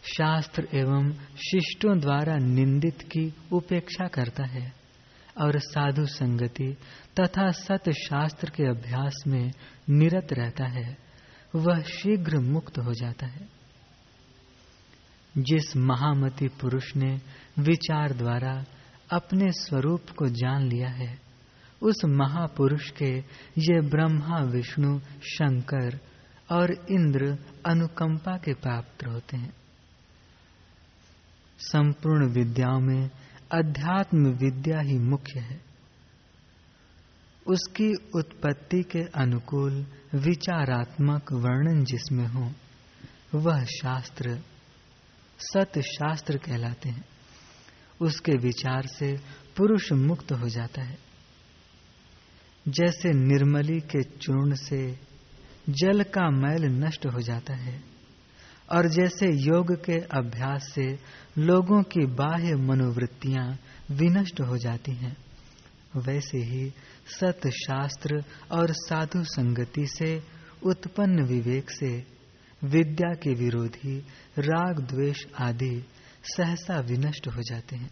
शास्त्र 0.04 0.68
एवं 0.74 1.14
शिष्टों 1.38 2.00
द्वारा 2.00 2.38
निंदित 2.38 3.02
की 3.02 3.34
उपेक्षा 3.52 4.08
करता 4.08 4.44
है। 4.44 4.77
और 5.42 5.60
साधु 5.60 6.06
संगति 6.06 6.78
तथा 7.20 7.52
सत 7.52 7.90
शास्त्र 7.90 8.50
के 8.50 8.64
अभ्यास 8.64 9.24
में 9.28 9.52
निरत 9.90 10.28
रहता 10.34 10.66
है, 10.66 10.98
वह 11.56 11.82
शीघ्र 11.82 12.40
मुक्त 12.40 12.78
हो 12.78 12.94
जाता 12.94 13.26
है। 13.26 13.50
जिस 15.38 15.78
महामति 15.78 16.48
पुरुष 16.48 16.96
ने 16.96 17.22
विचार 17.60 18.14
द्वारा 18.14 18.66
अपने 19.12 19.52
स्वरूप 19.52 20.10
को 20.18 20.26
जान 20.26 20.62
लिया 20.62 20.90
है, 20.90 21.20
उस 21.82 21.96
महापुरुष 22.06 22.92
के 22.92 23.18
ये 23.58 23.82
ब्रह्मा, 23.82 24.40
विष्णु, 24.40 25.00
शंकर 25.22 26.00
और 26.52 26.72
इंद्र 26.72 27.38
अनुकंपा 27.66 28.38
के 28.38 28.54
पात्र 28.54 29.08
होते 29.08 29.38
हैं। 29.38 29.54
संपूर्ण 31.60 32.30
विद्याओं 32.30 32.80
में 32.80 33.10
अध्यात्म 33.52 34.26
विद्या 34.26 34.80
ही 34.80 35.00
मुख्य 35.00 35.40
है। 35.40 35.62
उसकी 37.48 37.94
उत्पत्ति 37.94 38.84
के 38.84 39.00
अनुकूल, 39.00 39.86
विचारात्मक 40.16 41.34
वर्णन 41.34 41.84
जिसमें 41.84 42.28
हो, 42.28 42.52
वह 43.36 43.64
शास्त्र 43.64 44.40
सत 45.40 45.80
शास्त्र 45.80 46.38
कहलाते 46.38 46.90
हैं। 46.90 47.06
उसके 48.02 48.32
विचार 48.32 48.86
से 48.86 49.18
पुरुष 49.58 49.92
मुक्त 49.92 50.32
हो 50.32 50.50
जाता 50.50 50.82
है। 50.82 50.98
जैसे 52.68 53.14
निर्मली 53.14 53.80
के 53.80 54.04
चूर्ण 54.04 54.56
से 54.56 55.00
जल 55.70 56.04
का 56.04 56.30
मैल 56.30 56.66
नष्ट 56.66 57.06
हो 57.06 57.20
जाता 57.20 57.56
है 57.56 57.97
और 58.72 58.88
जैसे 58.88 59.28
योग 59.32 59.76
के 59.76 60.00
अभ्यास 60.18 60.72
से 60.76 60.88
लोगों 61.38 61.84
की 61.84 62.06
बाह्य 62.06 62.56
मनोवृत्तियाँ 62.56 63.58
विनष्ट 63.92 64.42
हो 64.42 64.58
जाती 64.58 64.92
हैं, 64.92 65.16
वैसे 65.98 66.38
ही 66.38 66.74
सत 67.20 67.48
शास्त्र 67.48 68.24
और 68.52 68.72
साधु 68.72 69.24
संगति 69.24 69.86
से 69.88 70.24
उत्पन्न 70.64 71.24
विवेक 71.24 71.72
से 71.72 71.92
विद्या 72.64 73.14
के 73.14 73.34
विरोधी 73.34 73.98
राग 74.40 74.80
द्वेष 74.80 75.26
आदि 75.40 75.86
सहसा 76.24 76.80
विनष्ट 76.80 77.28
हो 77.28 77.42
जाते 77.42 77.76
हैं। 77.76 77.90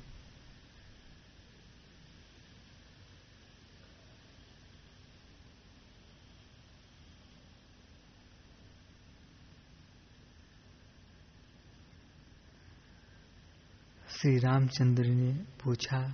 श्री 14.25 14.37
रामचंद्र 14.37 15.05
ने 15.05 15.33
पूछा, 15.33 16.13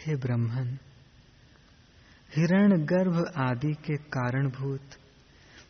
हे 0.00 0.16
ब्रह्मन 0.16 0.78
हिरण 2.36 2.84
गर्भ 2.84 3.32
आदि 3.36 3.74
के 3.74 3.96
कारणभूत, 3.96 4.90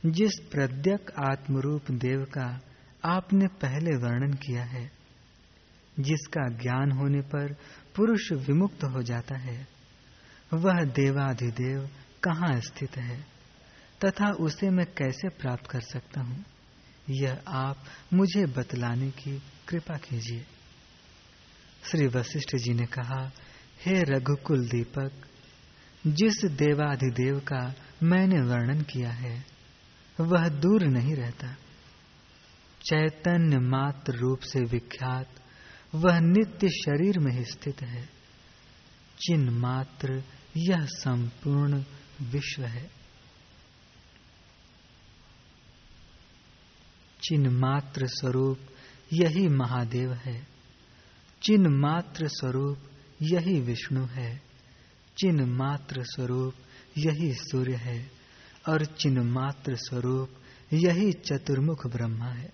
जिस 0.07 0.33
प्रद्यक 0.52 1.11
आत्मरूप 1.19 1.90
देव 1.90 2.25
का 2.25 2.61
आपने 3.04 3.47
पहले 3.47 3.97
वर्णन 3.97 4.33
किया 4.33 4.64
है, 4.64 4.90
जिसका 6.01 6.48
ज्ञान 6.48 6.92
होने 6.92 7.20
पर 7.20 7.53
पुरुष 7.96 8.33
विमुक्त 8.33 8.85
हो 8.85 9.03
जाता 9.03 9.38
है, 9.38 9.66
वह 10.55 10.85
देवाधिदेव 10.85 11.90
कहाँ 12.22 12.61
स्थित 12.61 12.96
है, 12.96 13.20
तथा 14.05 14.31
उसे 14.31 14.70
मैं 14.70 14.87
कैसे 14.87 15.29
प्राप्त 15.29 15.66
कर 15.70 15.81
सकता 15.81 16.20
हूँ? 16.20 16.44
यह 17.11 17.42
आप 17.48 17.77
मुझे 18.14 18.46
बतलाने 18.46 19.11
की 19.11 19.42
कृपा 19.68 19.96
कीजिए। 19.96 20.46
श्री 21.90 22.07
वशिष्ठ 22.07 22.57
जी 22.57 22.75
ने 22.75 22.87
कहा, 22.87 23.31
हे 23.87 24.03
रघुकुल 24.03 24.68
दीपक, 24.68 25.12
जिस 26.07 26.45
देवाधिदेव 26.45 27.38
का 27.38 27.75
मैंने 28.03 28.40
वर्णन 28.40 28.81
किया 28.83 29.11
है, 29.11 29.45
वह 30.21 30.49
दूर 30.49 30.83
नहीं 30.85 31.14
रहता। 31.14 31.53
चैतन्य 32.85 33.59
मात्र 33.59 34.12
रूप 34.12 34.40
से 34.40 34.61
विख्यात, 34.61 35.29
वह 35.95 36.21
नित्य 36.21 36.68
शरीर 36.68 37.18
में 37.18 37.45
स्थित 37.45 37.83
है। 37.83 38.09
चिन्ह 39.27 39.53
मात्र 39.53 40.23
यह 40.57 40.87
संपूर्ण 40.87 41.85
विश्व 42.23 42.62
है। 42.62 42.90
चिन्ह 47.23 47.51
मात्र 47.51 48.07
स्वरूप 48.07 48.59
यही 49.12 49.49
महादेव 49.49 50.12
है। 50.12 50.52
चिन्ह 51.42 51.70
मात्र 51.70 52.28
स्वरूप 52.28 52.78
यही 53.22 53.61
विष्णु 53.61 54.05
है। 54.05 54.42
चिन्ह 55.18 55.46
मात्र 55.46 56.02
स्वरूप 56.02 56.55
यही 56.98 57.35
सूर्य 57.35 57.74
है 57.74 58.11
और 58.68 58.85
चिन्ह 58.85 59.22
मात्र 59.22 59.76
स्वरूप 59.76 60.31
यही 60.72 61.12
चतुर्मुख 61.12 61.87
ब्रह्मा 61.87 62.26
है। 62.26 62.52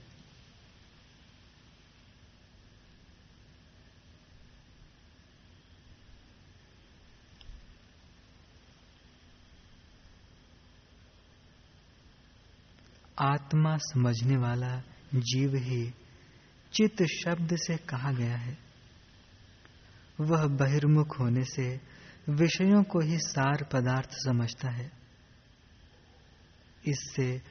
आत्मा 13.20 13.77
समझने 13.77 14.37
वाला 14.37 14.83
जीव 15.14 15.57
ही 15.57 15.90
चित्त 16.72 17.03
शब्द 17.03 17.57
से 17.57 17.77
कहा 17.77 18.12
गया 18.12 18.37
है। 18.37 18.67
वह 20.20 20.46
बहिर्मुख 20.46 21.20
होने 21.20 21.44
से 21.44 21.81
विषयों 22.28 22.83
को 22.83 23.00
ही 23.00 23.18
सार 23.18 23.64
पदार्थ 23.72 24.11
समझता 24.12 24.70
है। 24.70 24.90
इससे 26.87 27.42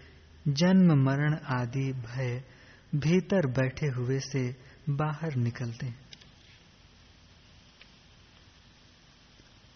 जन्म, 0.48 1.04
मरण 1.04 1.34
आदि 1.34 1.94
भय 1.94 2.44
भीतर 2.96 3.48
बैठे 3.48 3.88
हुए 3.88 4.20
से 4.20 4.56
बाहर 4.90 5.36
निकलते 5.36 5.86
हैं। 5.86 6.08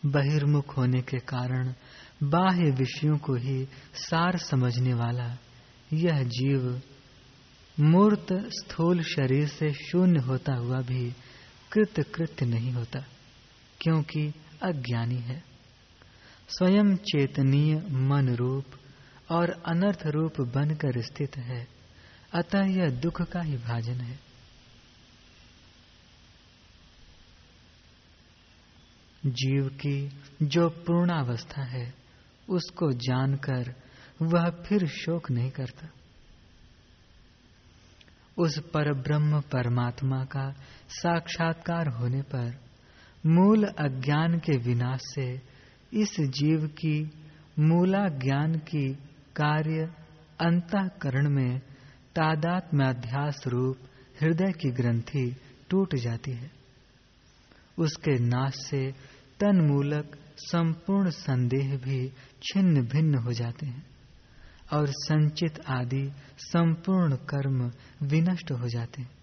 बहिर्मुख 0.06 0.78
होने 0.78 1.02
के 1.02 1.18
कारण 1.18 1.74
बाह्य 2.24 2.72
विषयों 2.72 3.18
को 3.18 3.36
ही 3.36 3.68
सार 3.96 4.38
समझने 4.38 4.94
वाला 4.94 5.38
यह 5.94 6.24
जीव 6.24 6.82
मूर्त 7.80 8.28
स्थूल 8.32 9.04
शरीर 9.04 9.48
से 9.48 9.74
शून्य 9.74 10.20
होता 10.20 10.54
हुआ 10.54 10.82
भी 10.82 11.14
कृत 11.72 12.00
कृत्य 12.16 12.46
नहीं 12.46 12.72
होता, 12.72 13.00
क्योंकि 13.82 14.34
अज्ञानी 14.64 15.16
है। 15.16 15.44
स्वयं 16.50 16.96
चेतनीय 16.96 17.76
मन 17.90 18.36
रूप 18.36 18.66
और 19.30 19.50
अनर्थ 19.50 20.08
रूप 20.08 20.42
बनकर 20.42 21.02
स्थित 21.02 21.38
है, 21.38 21.68
अतः 22.34 22.64
यह 22.64 22.90
दुख 22.90 23.22
का 23.22 23.42
ही 23.42 23.58
भाजन 23.58 23.94
है। 23.94 24.20
जीव 29.26 29.68
की 29.68 30.22
जो 30.42 30.70
पूर्णावस्था 30.70 31.64
है, 31.64 31.94
उसको 32.50 32.92
जानकर 32.92 33.76
वह 34.22 34.50
फिर 34.50 34.88
शोक 34.88 35.32
नहीं 35.32 35.52
करता। 35.52 35.88
उस 38.38 38.60
पर 38.60 38.94
ब्रह्म 38.94 39.42
परमात्मा 39.42 40.26
का 40.26 40.54
साक्षात्कार 40.90 41.88
होने 41.88 42.22
पर 42.22 42.60
मूल 43.26 43.64
अज्ञान 43.64 44.40
के 44.40 44.58
विनाश 44.58 45.00
से 45.04 45.42
इस 45.94 46.16
जीव 46.20 46.68
की 46.68 47.12
मूला 47.60 48.08
ज्ञान 48.08 48.56
की 48.56 48.94
कार्य 49.36 49.94
अंतकरण 50.42 51.30
में 51.30 51.60
तादात्म्याध्यास 52.16 53.44
रूप 53.48 53.78
हृदय 54.22 54.52
की 54.52 54.72
ग्रंथि 54.72 55.36
टूट 55.70 55.96
जाती 55.96 56.32
है। 56.32 56.52
उसके 57.78 58.20
नाश 58.20 58.54
से 58.56 58.92
तन 59.40 59.62
मूलक 59.62 60.18
संपूर्ण 60.38 61.10
संदेह 61.10 61.78
भी 61.78 62.10
छिन्न 62.44 62.82
भिन्न 62.82 63.16
हो 63.16 63.34
जाते 63.34 63.66
हैं। 63.66 63.91
और 64.74 64.88
संचित 64.90 65.60
आदि 65.68 66.12
संपूर्ण 66.38 67.16
कर्म 67.16 67.72
विनष्ट 68.04 68.52
हो 68.52 68.70
जाते 68.70 69.02
हैं। 69.02 69.22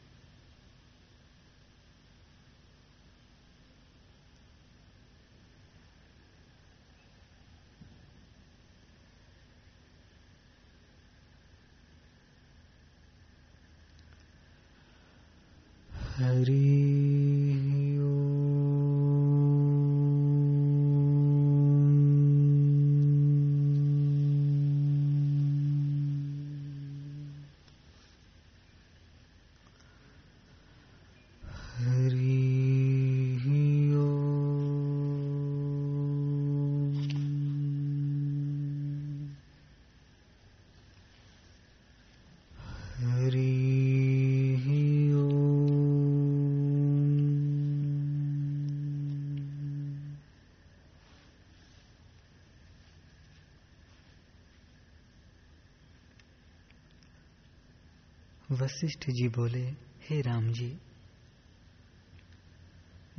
वशिष्ठ 58.69 59.11
जी 59.11 59.29
बोले, 59.29 59.65
हे 60.09 60.21
राम 60.21 60.53
जी, 60.53 60.79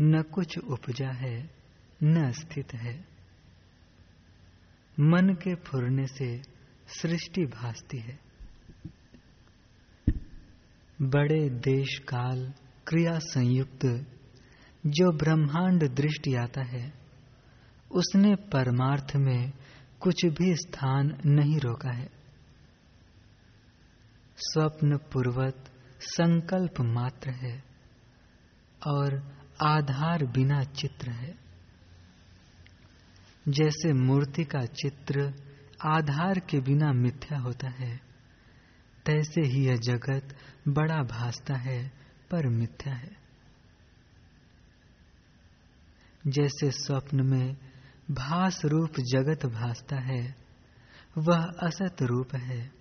न 0.01 0.21
कुछ 0.21 0.57
उपजा 0.57 1.09
है, 1.09 1.49
न 2.03 2.31
स्थित 2.31 2.73
है। 2.73 3.07
मन 4.99 5.38
के 5.43 5.55
फुरने 5.55 6.07
से 6.07 6.41
सृष्टि 6.88 7.45
भासती 7.45 7.97
है। 7.97 8.19
बड़े 11.01 11.49
देश 11.49 11.99
काल 11.99 12.53
क्रिया 12.88 13.19
संयुक्त, 13.19 13.85
जो 14.85 15.12
ब्रह्मांड 15.12 15.95
दृष्टि 15.95 16.35
आता 16.35 16.63
है, 16.63 16.93
उसने 17.91 18.35
परमार्थ 18.35 19.15
में 19.15 19.53
कुछ 19.99 20.25
भी 20.25 20.55
स्थान 20.55 21.17
नहीं 21.25 21.59
रोका 21.59 21.91
है। 21.91 22.18
स्वप्न 24.39 24.97
पूर्वत 24.97 25.71
संकल्प 26.02 26.82
मात्र 26.82 27.30
है 27.30 27.63
और 28.88 29.36
आधार 29.63 30.25
बिना 30.25 30.63
चित्र 30.63 31.12
है। 31.12 31.38
जैसे 33.47 33.93
मूर्ति 33.93 34.43
का 34.43 34.65
चित्र 34.65 35.34
आधार 35.86 36.39
के 36.39 36.60
बिना 36.60 36.93
मिथ्या 36.93 37.39
होता 37.39 37.69
है, 37.69 37.97
तैसे 39.06 39.41
ही 39.41 39.65
यह 39.65 39.75
जगत 39.75 40.36
बड़ा 40.67 41.04
भासता 41.04 41.56
है, 41.56 41.91
पर 42.32 42.47
मिथ्या 42.47 42.93
है। 42.93 43.17
जैसे 46.28 46.71
स्वप्न 46.71 47.25
में 47.25 47.58
भास 48.12 48.65
रूप 48.65 48.91
जगत 48.99 49.45
भासता 49.45 49.95
है, 49.95 50.36
वह 51.17 51.43
असत 51.43 52.02
रूप 52.02 52.36
है। 52.36 52.79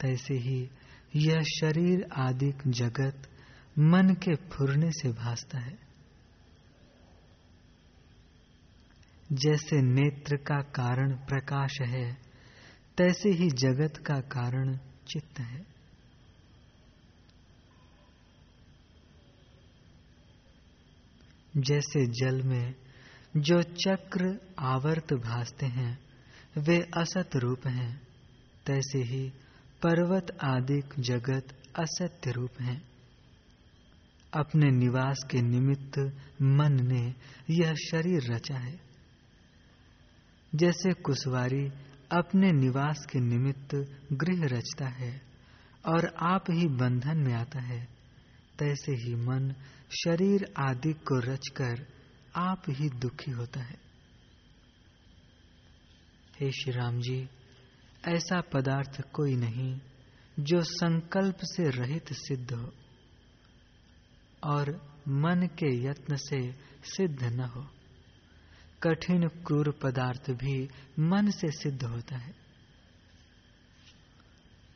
तैसे 0.00 0.34
ही 0.34 0.70
यह 1.16 1.42
शरीर 1.42 2.06
आदि 2.16 2.52
जगत 2.66 3.30
मन 3.78 4.14
के 4.14 4.34
फुरने 4.34 4.90
से 4.90 5.08
भासता 5.08 5.58
है। 5.58 5.78
जैसे 9.32 9.82
नेत्र 9.82 10.36
का 10.36 10.62
कारण 10.62 11.12
प्रकाश 11.12 11.80
है, 11.80 12.14
तैसे 12.96 13.30
ही 13.30 13.50
जगत 13.50 13.96
का 13.96 14.20
कारण 14.20 14.76
चित्त 15.08 15.40
है। 15.40 15.74
जैसे 21.56 22.06
जल 22.06 22.42
में 22.42 22.74
जो 23.36 23.62
चक्र 23.62 24.54
आवर्त 24.58 25.12
भासते 25.12 25.66
हैं, 25.66 25.98
वे 26.58 26.80
असत 26.96 27.30
रूप 27.36 27.66
हैं, 27.66 28.02
तैसे 28.66 29.02
ही 29.02 29.32
पर्वत 29.84 30.38
आदि 30.44 30.82
जगत 30.98 31.62
असत्य 31.78 32.30
रूप 32.30 32.50
हैं। 32.60 32.88
अपने 34.34 34.70
निवास 34.70 35.26
के 35.30 35.42
निमित्त 35.42 35.98
मन 36.42 36.88
ने 36.92 37.14
यह 37.50 37.74
शरीर 37.74 38.32
रचा 38.32 38.56
है। 38.56 38.80
जैसे 40.54 40.92
कुशवारी 40.92 41.68
अपने 42.12 42.52
निवास 42.52 43.06
के 43.12 43.20
निमित्त 43.20 43.98
गृह 44.12 44.46
रचता 44.46 44.88
है 44.88 45.22
और 45.86 46.14
आप 46.18 46.44
ही 46.50 46.68
बंधन 46.68 47.18
में 47.18 47.34
आता 47.34 47.60
है, 47.60 47.88
तैसे 48.58 48.92
ही 48.92 49.14
मन 49.14 49.54
शरीर 49.90 50.54
आदि 50.58 50.92
को 50.92 51.18
रचकर 51.18 51.86
आप 52.36 52.62
ही 52.68 52.88
दुखी 52.88 53.30
होता 53.30 53.60
है। 53.60 53.76
हे 56.40 56.50
श्री 56.50 56.72
राम 56.72 57.00
जी 57.00 57.28
ऐसा 58.08 58.40
पदार्थ 58.40 59.00
कोई 59.00 59.36
नहीं 59.36 59.80
जो 60.40 60.62
संकल्प 60.62 61.36
से 61.42 61.70
रहित 61.70 62.12
सिद्ध 62.12 62.52
हो 62.52 62.72
और 64.44 64.94
मन 65.08 65.46
के 65.46 65.86
यत्न 65.86 66.16
से 66.16 66.52
सिद्ध 66.84 67.22
न 67.22 67.40
हो। 67.40 67.66
कठिन 68.82 69.28
क्रूर 69.28 69.78
पदार्थ 69.82 70.30
भी 70.30 70.68
मन 70.98 71.30
से 71.30 71.50
सिद्ध 71.50 71.84
होता 71.84 72.16
है। 72.16 72.34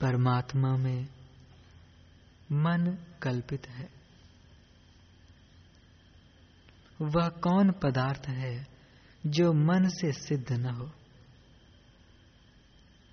परमात्मा 0.00 0.76
में 0.76 1.08
मन 2.52 2.98
कल्पित 3.22 3.68
है। 3.68 3.90
वह 7.00 7.28
कौन 7.28 7.70
पदार्थ 7.70 8.28
है 8.28 8.66
जो 9.26 9.52
मन 9.52 9.88
से 9.88 10.12
सिद्ध 10.12 10.52
न 10.52 10.64
हो? 10.64 10.92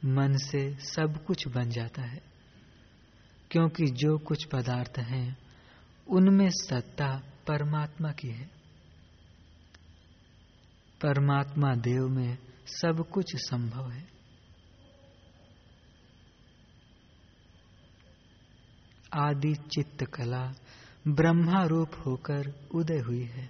मन 0.06 0.38
से 0.38 0.76
सब 0.80 1.26
कुछ 1.26 1.48
बन 1.48 1.70
जाता 1.70 2.02
है। 2.02 2.22
क्योंकि 3.52 3.86
जो 3.86 4.18
कुछ 4.18 4.46
पदार्थ 4.46 5.00
हैं, 5.00 5.38
उनमें 6.08 6.50
सत्ता 6.50 7.22
परमात्मा 7.48 8.12
की 8.12 8.28
है। 8.28 8.46
परमात्मा 11.02 11.76
देव 11.76 12.08
में 12.08 12.38
सब 12.66 13.08
कुछ 13.14 13.36
संभव 13.36 13.92
है। 13.92 14.08
आदि 19.14 19.56
चित्त 19.56 20.06
कला 20.06 20.54
ब्रह्मा 21.08 21.66
रूप 21.66 21.90
होकर 22.06 22.70
उदय 22.76 23.00
हुई 23.00 23.24
है। 23.24 23.50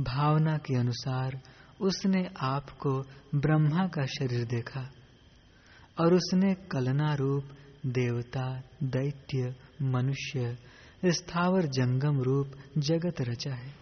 भावना 0.00 0.56
के 0.56 0.78
अनुसार 0.78 1.40
उसने 1.80 2.30
आपको 2.40 3.02
ब्रह्मा 3.34 3.86
का 3.86 4.06
शरीर 4.06 4.44
देखा। 4.44 4.90
और 5.98 6.14
उसने 6.14 6.54
कलना 6.54 7.14
रूप, 7.14 7.44
देवता, 7.86 8.62
दैत्य, 8.82 9.54
मनुष्य, 9.82 10.58
स्थावर 11.04 11.66
जंगम 11.66 12.20
रूप, 12.20 12.52
जगत 12.78 13.20
रचा 13.20 13.54
है 13.54 13.74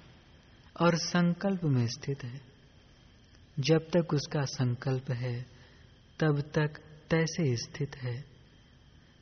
और 0.80 0.96
संकल्प 0.96 1.64
में 1.64 1.86
स्थित 1.86 2.24
है। 2.24 2.40
जब 3.58 3.78
तक 3.78 4.14
उसका 4.14 4.44
संकल्प 4.44 5.10
है, 5.10 5.46
तब 6.20 6.40
तक 6.40 6.80
तैसे 7.10 7.56
स्थित 7.56 7.96
है। 7.96 8.32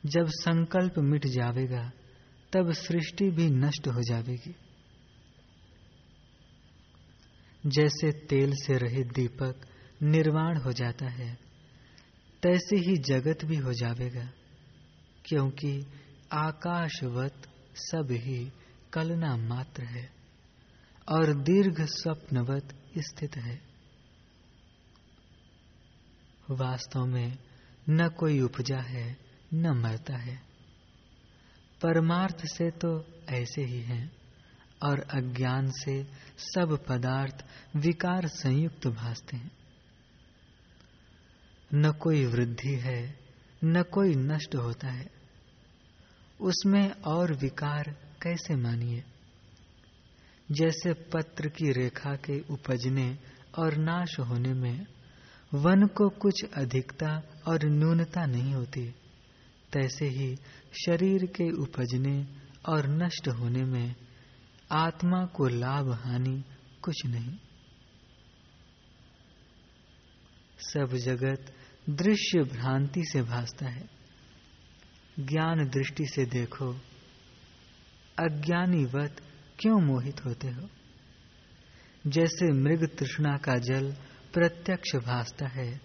जब 0.05 0.25
संकल्प 0.27 0.93
मिट 0.97 1.27
जाएगा 1.27 1.91
तब 2.53 2.71
सृष्टि 2.71 3.29
भी 3.29 3.49
नष्ट 3.49 3.87
हो 3.87 4.01
जाएगी 4.01 4.55
जैसे 7.65 8.11
तेल 8.11 8.53
से 8.53 8.77
रहित 8.77 9.07
दीपक 9.07 9.55
निर्वाण 10.03 10.57
हो 10.57 10.71
जाता 10.71 11.05
है 11.05 11.50
तैसे 12.43 12.75
ही 12.75 12.97
जगत 12.97 13.45
भी 13.45 13.55
हो 13.55 13.73
जाएगा 13.73 14.29
क्योंकि 15.25 15.85
आकाशवत 16.31 17.49
सब 17.75 18.07
ही 18.11 18.51
कलना 18.93 19.37
मात्र 19.37 19.83
है 19.83 20.13
और 21.09 21.33
दीर्घ 21.33 21.81
स्वप्नवत 21.81 22.75
स्थित 22.97 23.37
है। 23.37 23.61
वास्तव 26.51 27.05
में 27.05 27.37
न 27.89 28.09
कोई 28.09 28.39
उपजा 28.39 28.79
है, 28.79 29.17
न 29.53 29.69
मरता 29.69 30.17
है। 30.17 30.35
परमार्थ 31.81 32.45
से 32.45 32.71
तो 32.71 33.05
ऐसे 33.29 33.63
ही 33.63 33.79
हैं 33.79 34.11
और 34.83 34.99
अज्ञान 34.99 35.71
से 35.71 36.03
सब 36.37 36.85
पदार्थ 36.89 37.45
विकार 37.75 38.27
संयुक्त 38.27 38.87
भासते 38.87 39.37
हैं। 39.37 39.60
न 41.73 41.91
कोई 41.91 42.25
वृद्धि 42.25 42.75
है, 42.75 43.19
न 43.63 43.83
कोई 43.83 44.15
नष्ट 44.15 44.55
होता 44.55 44.87
है। 44.87 45.11
उसमें 46.41 46.91
और 46.91 47.33
विकार 47.33 47.83
कैसे 48.23 48.55
मानिए? 48.55 49.03
जैसे 50.51 50.93
पत्र 50.93 51.47
की 51.47 51.71
रेखा 51.71 52.15
के 52.15 52.39
उपजने 52.39 53.19
और 53.57 53.77
नाश 53.77 54.19
होने 54.19 54.53
में 54.53 54.85
वन 55.53 55.87
को 55.87 56.09
कुछ 56.09 56.45
अधिकता 56.53 57.23
और 57.47 57.59
न्यूनता 57.65 58.25
नहीं 58.25 58.53
होती, 58.53 58.91
तैसे 59.73 60.07
ही 60.07 60.35
शरीर 60.85 61.25
के 61.25 61.51
उपजने 61.51 62.27
और 62.69 62.87
नष्ट 62.87 63.27
होने 63.27 63.63
में 63.63 63.95
आत्मा 64.71 65.25
को 65.25 65.47
लाभ 65.47 65.91
हानि 65.91 66.43
कुछ 66.81 67.05
नहीं। 67.05 67.37
सब 70.59 70.95
जगत 70.95 71.55
दृश्य 71.89 72.43
भ्रांति 72.43 73.03
से 73.03 73.21
भासता 73.21 73.69
है। 73.69 73.89
ज्ञान 75.19 75.69
दृष्टि 75.69 76.05
से 76.05 76.25
देखो। 76.25 76.73
अज्ञानीवत 78.19 79.21
क्यों 79.59 79.79
मोहित 79.81 80.25
होते 80.25 80.47
हो? 80.47 80.69
जैसे 82.07 82.51
मृग 82.53 82.87
तृष्णा 82.97 83.37
का 83.37 83.55
जल 83.55 83.91
प्रत्यक्ष 84.33 84.95
भासता 84.95 85.47
है 85.47 85.81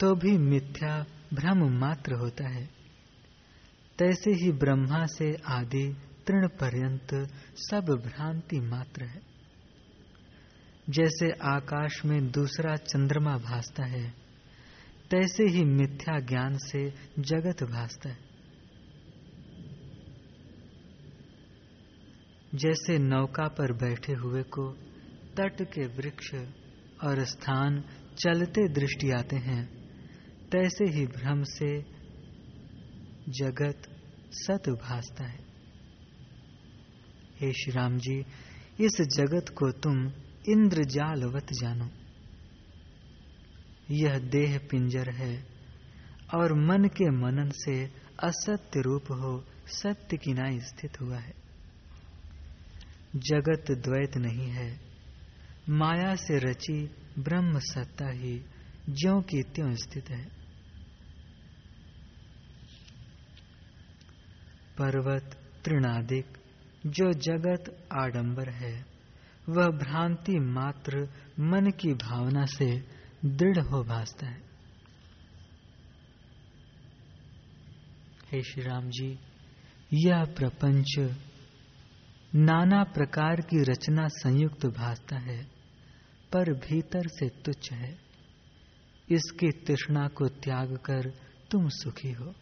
तो 0.00 0.14
भी 0.14 0.38
मिथ्या 0.38 1.04
भ्रम 1.34 1.78
मात्र 1.80 2.14
होता 2.14 2.48
है। 2.48 2.64
तैसे 3.98 4.30
ही 4.30 4.52
ब्रह्मा 4.52 5.06
से 5.06 5.34
आदि 5.46 5.96
तृण 6.26 6.48
पर्यंत 6.48 7.30
सब 7.56 8.02
भ्रांति 8.06 8.60
मात्र 8.60 9.04
है। 9.04 9.20
जैसे 10.90 11.30
आकाश 11.30 12.04
में 12.04 12.30
दूसरा 12.30 12.76
चंद्रमा 12.76 13.38
भासता 13.38 13.84
है 13.84 14.27
तैसे 15.10 15.44
ही 15.44 15.64
मिथ्या 15.64 16.20
ज्ञान 16.20 16.58
से 16.58 16.90
जगत 17.18 17.62
भासता 17.62 18.08
है। 18.08 18.28
जैसे 22.54 22.98
नौका 22.98 23.48
पर 23.48 23.72
बैठे 23.72 24.12
हुए 24.12 24.42
को 24.42 24.72
तट 25.36 25.62
के 25.62 25.86
वृक्ष 25.86 26.34
और 27.04 27.24
स्थान 27.24 27.84
चलते 28.18 28.68
दृष्टि 28.68 29.10
आते 29.10 29.36
हैं, 29.36 29.66
तैसे 30.52 30.84
ही 30.84 31.06
भ्रम 31.06 31.42
से 31.42 31.82
जगत 33.28 33.82
सत 34.32 34.68
भासता 34.68 35.24
है। 35.24 35.38
हे 37.40 37.52
श्री 37.52 37.72
राम 37.72 37.98
जी, 37.98 38.20
इस 38.80 39.00
जगत 39.00 39.48
को 39.48 39.70
तुम 39.70 40.06
इंद्रजालवत 40.48 41.46
जानो। 41.52 41.97
यह 43.90 44.18
देह 44.18 44.58
पिंजर 44.58 45.10
है, 45.10 45.46
और 46.34 46.52
मन 46.52 46.84
के 46.84 47.10
मनन 47.10 47.50
से 47.50 47.84
असत्य 48.22 48.80
रूप 48.80 49.02
हो, 49.02 49.44
सत्य 49.66 50.16
किनाई 50.16 50.60
स्थित 50.60 51.00
हुआ 51.00 51.18
है। 51.18 51.34
जगत 53.16 53.64
द्वैत 53.70 54.16
नहीं 54.16 54.48
है, 54.48 54.80
माया 55.68 56.14
से 56.14 56.38
रची 56.38 56.90
ब्रह्म 57.18 57.58
सत्ता 57.58 58.08
ही 58.10 58.44
ज्यो 58.90 59.20
की 59.20 59.42
त्यों 59.42 59.74
स्थित 59.74 60.10
है। 60.10 60.24
पर्वत 64.78 65.38
तृणादिक, 65.64 66.26
जो 66.86 67.12
जगत 67.12 67.88
आडंबर 67.92 68.48
है, 68.50 68.86
वह 69.48 69.68
भ्रांति 69.68 70.38
मात्र 70.38 71.08
मन 71.40 71.70
की 71.70 71.94
भावना 71.94 72.44
से 72.44 72.97
दृढ़ 73.24 73.58
हो 73.58 73.84
भासता 73.84 74.26
है। 74.26 74.48
हे 78.32 78.42
श्री 78.42 78.62
राम 78.62 78.90
जी, 78.90 79.18
यह 79.92 80.24
प्रपंच 80.24 81.16
नाना 82.34 82.84
प्रकार 82.84 83.40
की 83.40 83.62
रचना 83.62 84.08
संयुक्त 84.08 84.66
भासता 84.66 85.18
है, 85.18 85.44
पर 86.32 86.52
भीतर 86.52 87.08
से 87.08 87.28
तुच्छ 87.28 87.72
है। 87.72 87.98
इसकी 89.10 89.50
तृष्णा 89.50 90.08
को 90.08 90.28
त्याग 90.28 90.76
कर 90.76 91.10
तुम 91.50 91.68
सुखी 91.68 92.12
हो। 92.12 92.34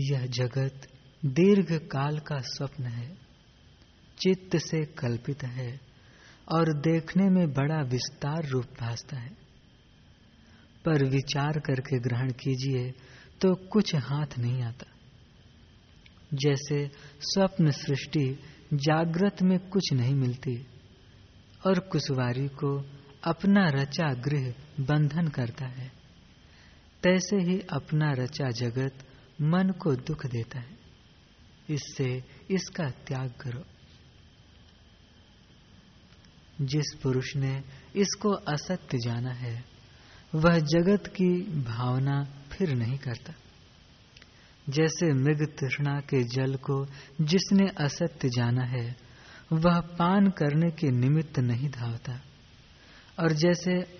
यह 0.00 0.26
जगत 0.26 0.86
दीर्घ 1.22 1.72
काल 1.86 2.18
का 2.18 2.38
स्वप्न 2.46 2.84
है, 2.84 3.08
चित्त 4.18 4.56
से 4.56 4.84
कल्पित 4.98 5.42
है 5.44 5.70
और 6.48 6.72
देखने 6.80 7.28
में 7.30 7.52
बड़ा 7.52 7.80
विस्तार 7.82 8.48
रूप 8.48 8.66
भासता 8.80 9.18
है। 9.18 9.30
पर 10.84 11.04
विचार 11.04 11.58
करके 11.58 11.98
ग्रहण 11.98 12.30
कीजिए 12.32 12.90
तो 13.40 13.54
कुछ 13.68 13.94
हाथ 13.94 14.38
नहीं 14.38 14.62
आता। 14.62 14.86
जैसे 16.34 16.86
स्वप्न 17.22 17.70
सृष्टि 17.70 18.24
जागृत 18.74 19.42
में 19.42 19.58
कुछ 19.68 19.92
नहीं 19.92 20.14
मिलती 20.14 20.56
और 21.66 21.78
कुशवारी 21.88 22.46
को 22.48 22.76
अपना 23.24 23.68
रचा 23.70 24.12
गृह 24.20 24.52
बंधन 24.80 25.28
करता 25.28 25.66
है, 25.66 25.88
तैसे 27.02 27.36
ही 27.42 27.58
अपना 27.72 28.12
रचा 28.12 28.50
जगत 28.50 29.06
मन 29.42 29.70
को 29.70 29.94
दुख 29.94 30.26
देता 30.26 30.58
है। 30.60 30.78
इससे 31.70 32.24
इसका 32.50 32.90
त्याग 32.90 33.32
करो। 33.40 33.64
जिस 36.60 36.94
पुरुष 37.02 37.36
ने 37.36 37.64
इसको 37.96 38.30
असत्य 38.32 38.98
जाना 38.98 39.32
है, 39.32 39.64
वह 40.34 40.58
जगत 40.58 41.06
की 41.06 41.62
भावना 41.62 42.24
फिर 42.24 42.74
नहीं 42.74 42.98
करता। 42.98 43.32
जैसे 44.68 45.14
मृग 45.14 45.56
तृष्णा 45.58 46.00
के 46.00 46.24
जल 46.24 46.56
को 46.56 46.86
जिसने 47.20 47.68
असत्य 47.68 48.28
जाना 48.28 48.64
है, 48.64 48.96
वह 49.52 49.80
पान 49.80 50.30
करने 50.30 50.70
के 50.70 50.86
निमित्त 50.86 51.38
नहीं 51.38 51.70
धावता। 51.70 52.20
और 53.20 53.32
जैसे 53.32 53.98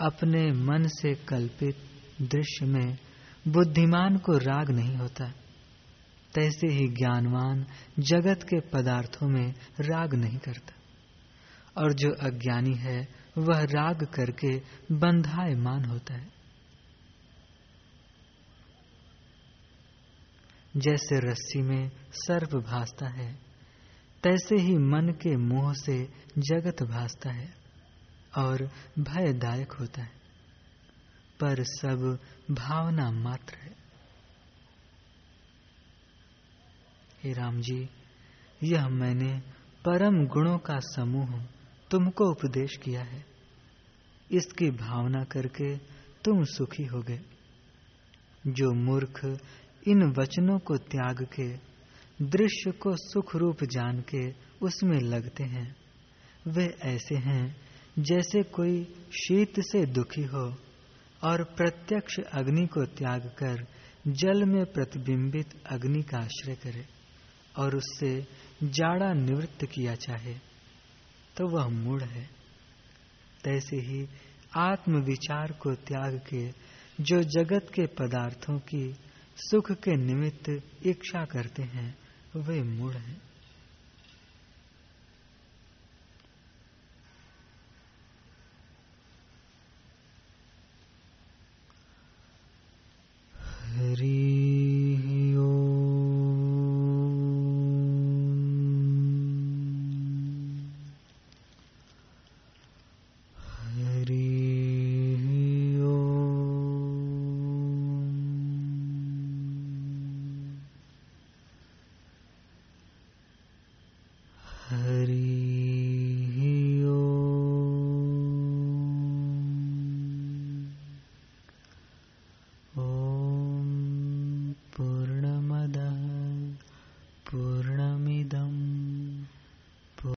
अपने 0.00 0.52
मन 0.52 0.86
से 0.86 1.14
कल्पित 1.14 1.76
दृश्य 2.22 2.66
में 2.66 2.98
बुद्धिमान 3.48 4.16
को 4.16 4.38
राग 4.38 4.70
नहीं 4.70 4.96
होता। 4.96 5.32
तैसे 6.34 6.66
ही 6.66 6.88
ज्ञानवान 6.88 7.66
जगत 7.98 8.42
के 8.42 8.60
पदार्थों 8.60 9.28
में 9.28 9.54
राग 9.80 10.14
नहीं 10.14 10.38
करता। 10.38 10.74
और 11.82 11.92
जो 11.92 12.10
अज्ञानी 12.10 12.74
है, 12.74 13.08
वह 13.38 13.62
राग 13.62 14.04
करके 14.04 14.62
बंधायमान 14.92 15.84
होता 15.84 16.14
है। 16.14 16.28
जैसे 20.76 21.18
रस्सी 21.18 21.62
में 21.62 21.90
सर्प 22.12 22.54
भासता 22.54 23.06
है, 23.06 23.34
तैसे 24.22 24.56
ही 24.56 24.74
मन 24.74 25.14
के 25.22 25.36
मुँह 25.36 25.74
से 25.74 26.08
जगत 26.38 26.82
भासता 26.82 27.30
है 27.30 27.54
और 28.38 28.70
भयदायक 28.98 29.72
होता 29.72 30.02
है। 30.02 30.19
पर 31.40 31.64
सब 31.64 32.18
भावना 32.50 33.10
मात्र 33.10 33.54
है। 33.54 33.76
हे 37.24 37.32
राम 37.32 37.60
जी, 37.60 37.88
यह 38.62 38.88
मैंने 38.88 39.40
परम 39.84 40.26
गुणों 40.26 40.58
का 40.58 40.78
समूह 40.78 41.42
तुमको 41.90 42.30
उपदेश 42.30 42.76
किया 42.76 43.02
है। 43.02 43.24
इसकी 44.30 44.70
भावना 44.70 45.24
करके 45.24 45.76
तुम 46.24 46.44
सुखी 46.44 46.84
हो 46.84 47.00
गए। 47.02 47.20
जो 48.46 48.72
मूर्ख 48.72 49.40
इन 49.88 50.14
वचनों 50.18 50.58
को 50.58 50.76
त्याग 50.76 51.28
के, 51.40 51.70
दृश्य 52.24 52.70
को 52.70 52.96
सुख 52.96 53.36
रूप 53.36 53.64
जान 53.64 54.00
के 54.00 54.34
उसमें 54.62 55.00
लगते 55.00 55.44
हैं, 55.44 55.76
वे 56.46 56.76
ऐसे 56.82 57.14
हैं 57.14 57.56
जैसे 57.98 58.42
कोई 58.42 58.84
शीत 59.12 59.60
से 59.60 59.86
दुखी 59.86 60.22
हो 60.22 60.54
और 61.24 61.42
प्रत्यक्ष 61.44 62.18
अग्नि 62.32 62.66
को 62.66 62.84
त्याग 62.86 63.26
कर 63.38 63.66
जल 64.08 64.44
में 64.44 64.64
प्रतिबिंबित 64.66 65.54
अग्नि 65.66 66.02
का 66.02 66.18
आश्रय 66.18 66.54
करे 66.54 66.84
और 67.58 67.76
उससे 67.76 68.26
जाड़ा 68.64 69.12
निवृत्त 69.12 69.64
किया 69.64 69.94
चाहे 69.94 70.34
तो 71.36 71.48
वह 71.48 71.68
मूढ़ 71.68 72.02
है। 72.02 72.24
तैसे 73.44 73.76
ही 73.76 74.08
आत्म 74.56 75.02
विचार 75.02 75.52
को 75.52 75.74
त्याग 75.74 76.20
के 76.28 76.48
जो 77.00 77.22
जगत 77.22 77.66
के 77.74 77.86
पदार्थों 77.86 78.58
की 78.58 78.94
सुख 79.36 79.72
के 79.72 79.96
निमित्त 79.96 80.48
इच्छा 80.86 81.24
करते 81.24 81.62
हैं, 81.62 81.98
वे 82.36 82.62
मूढ़ 82.62 82.96
हैं। 82.96 83.29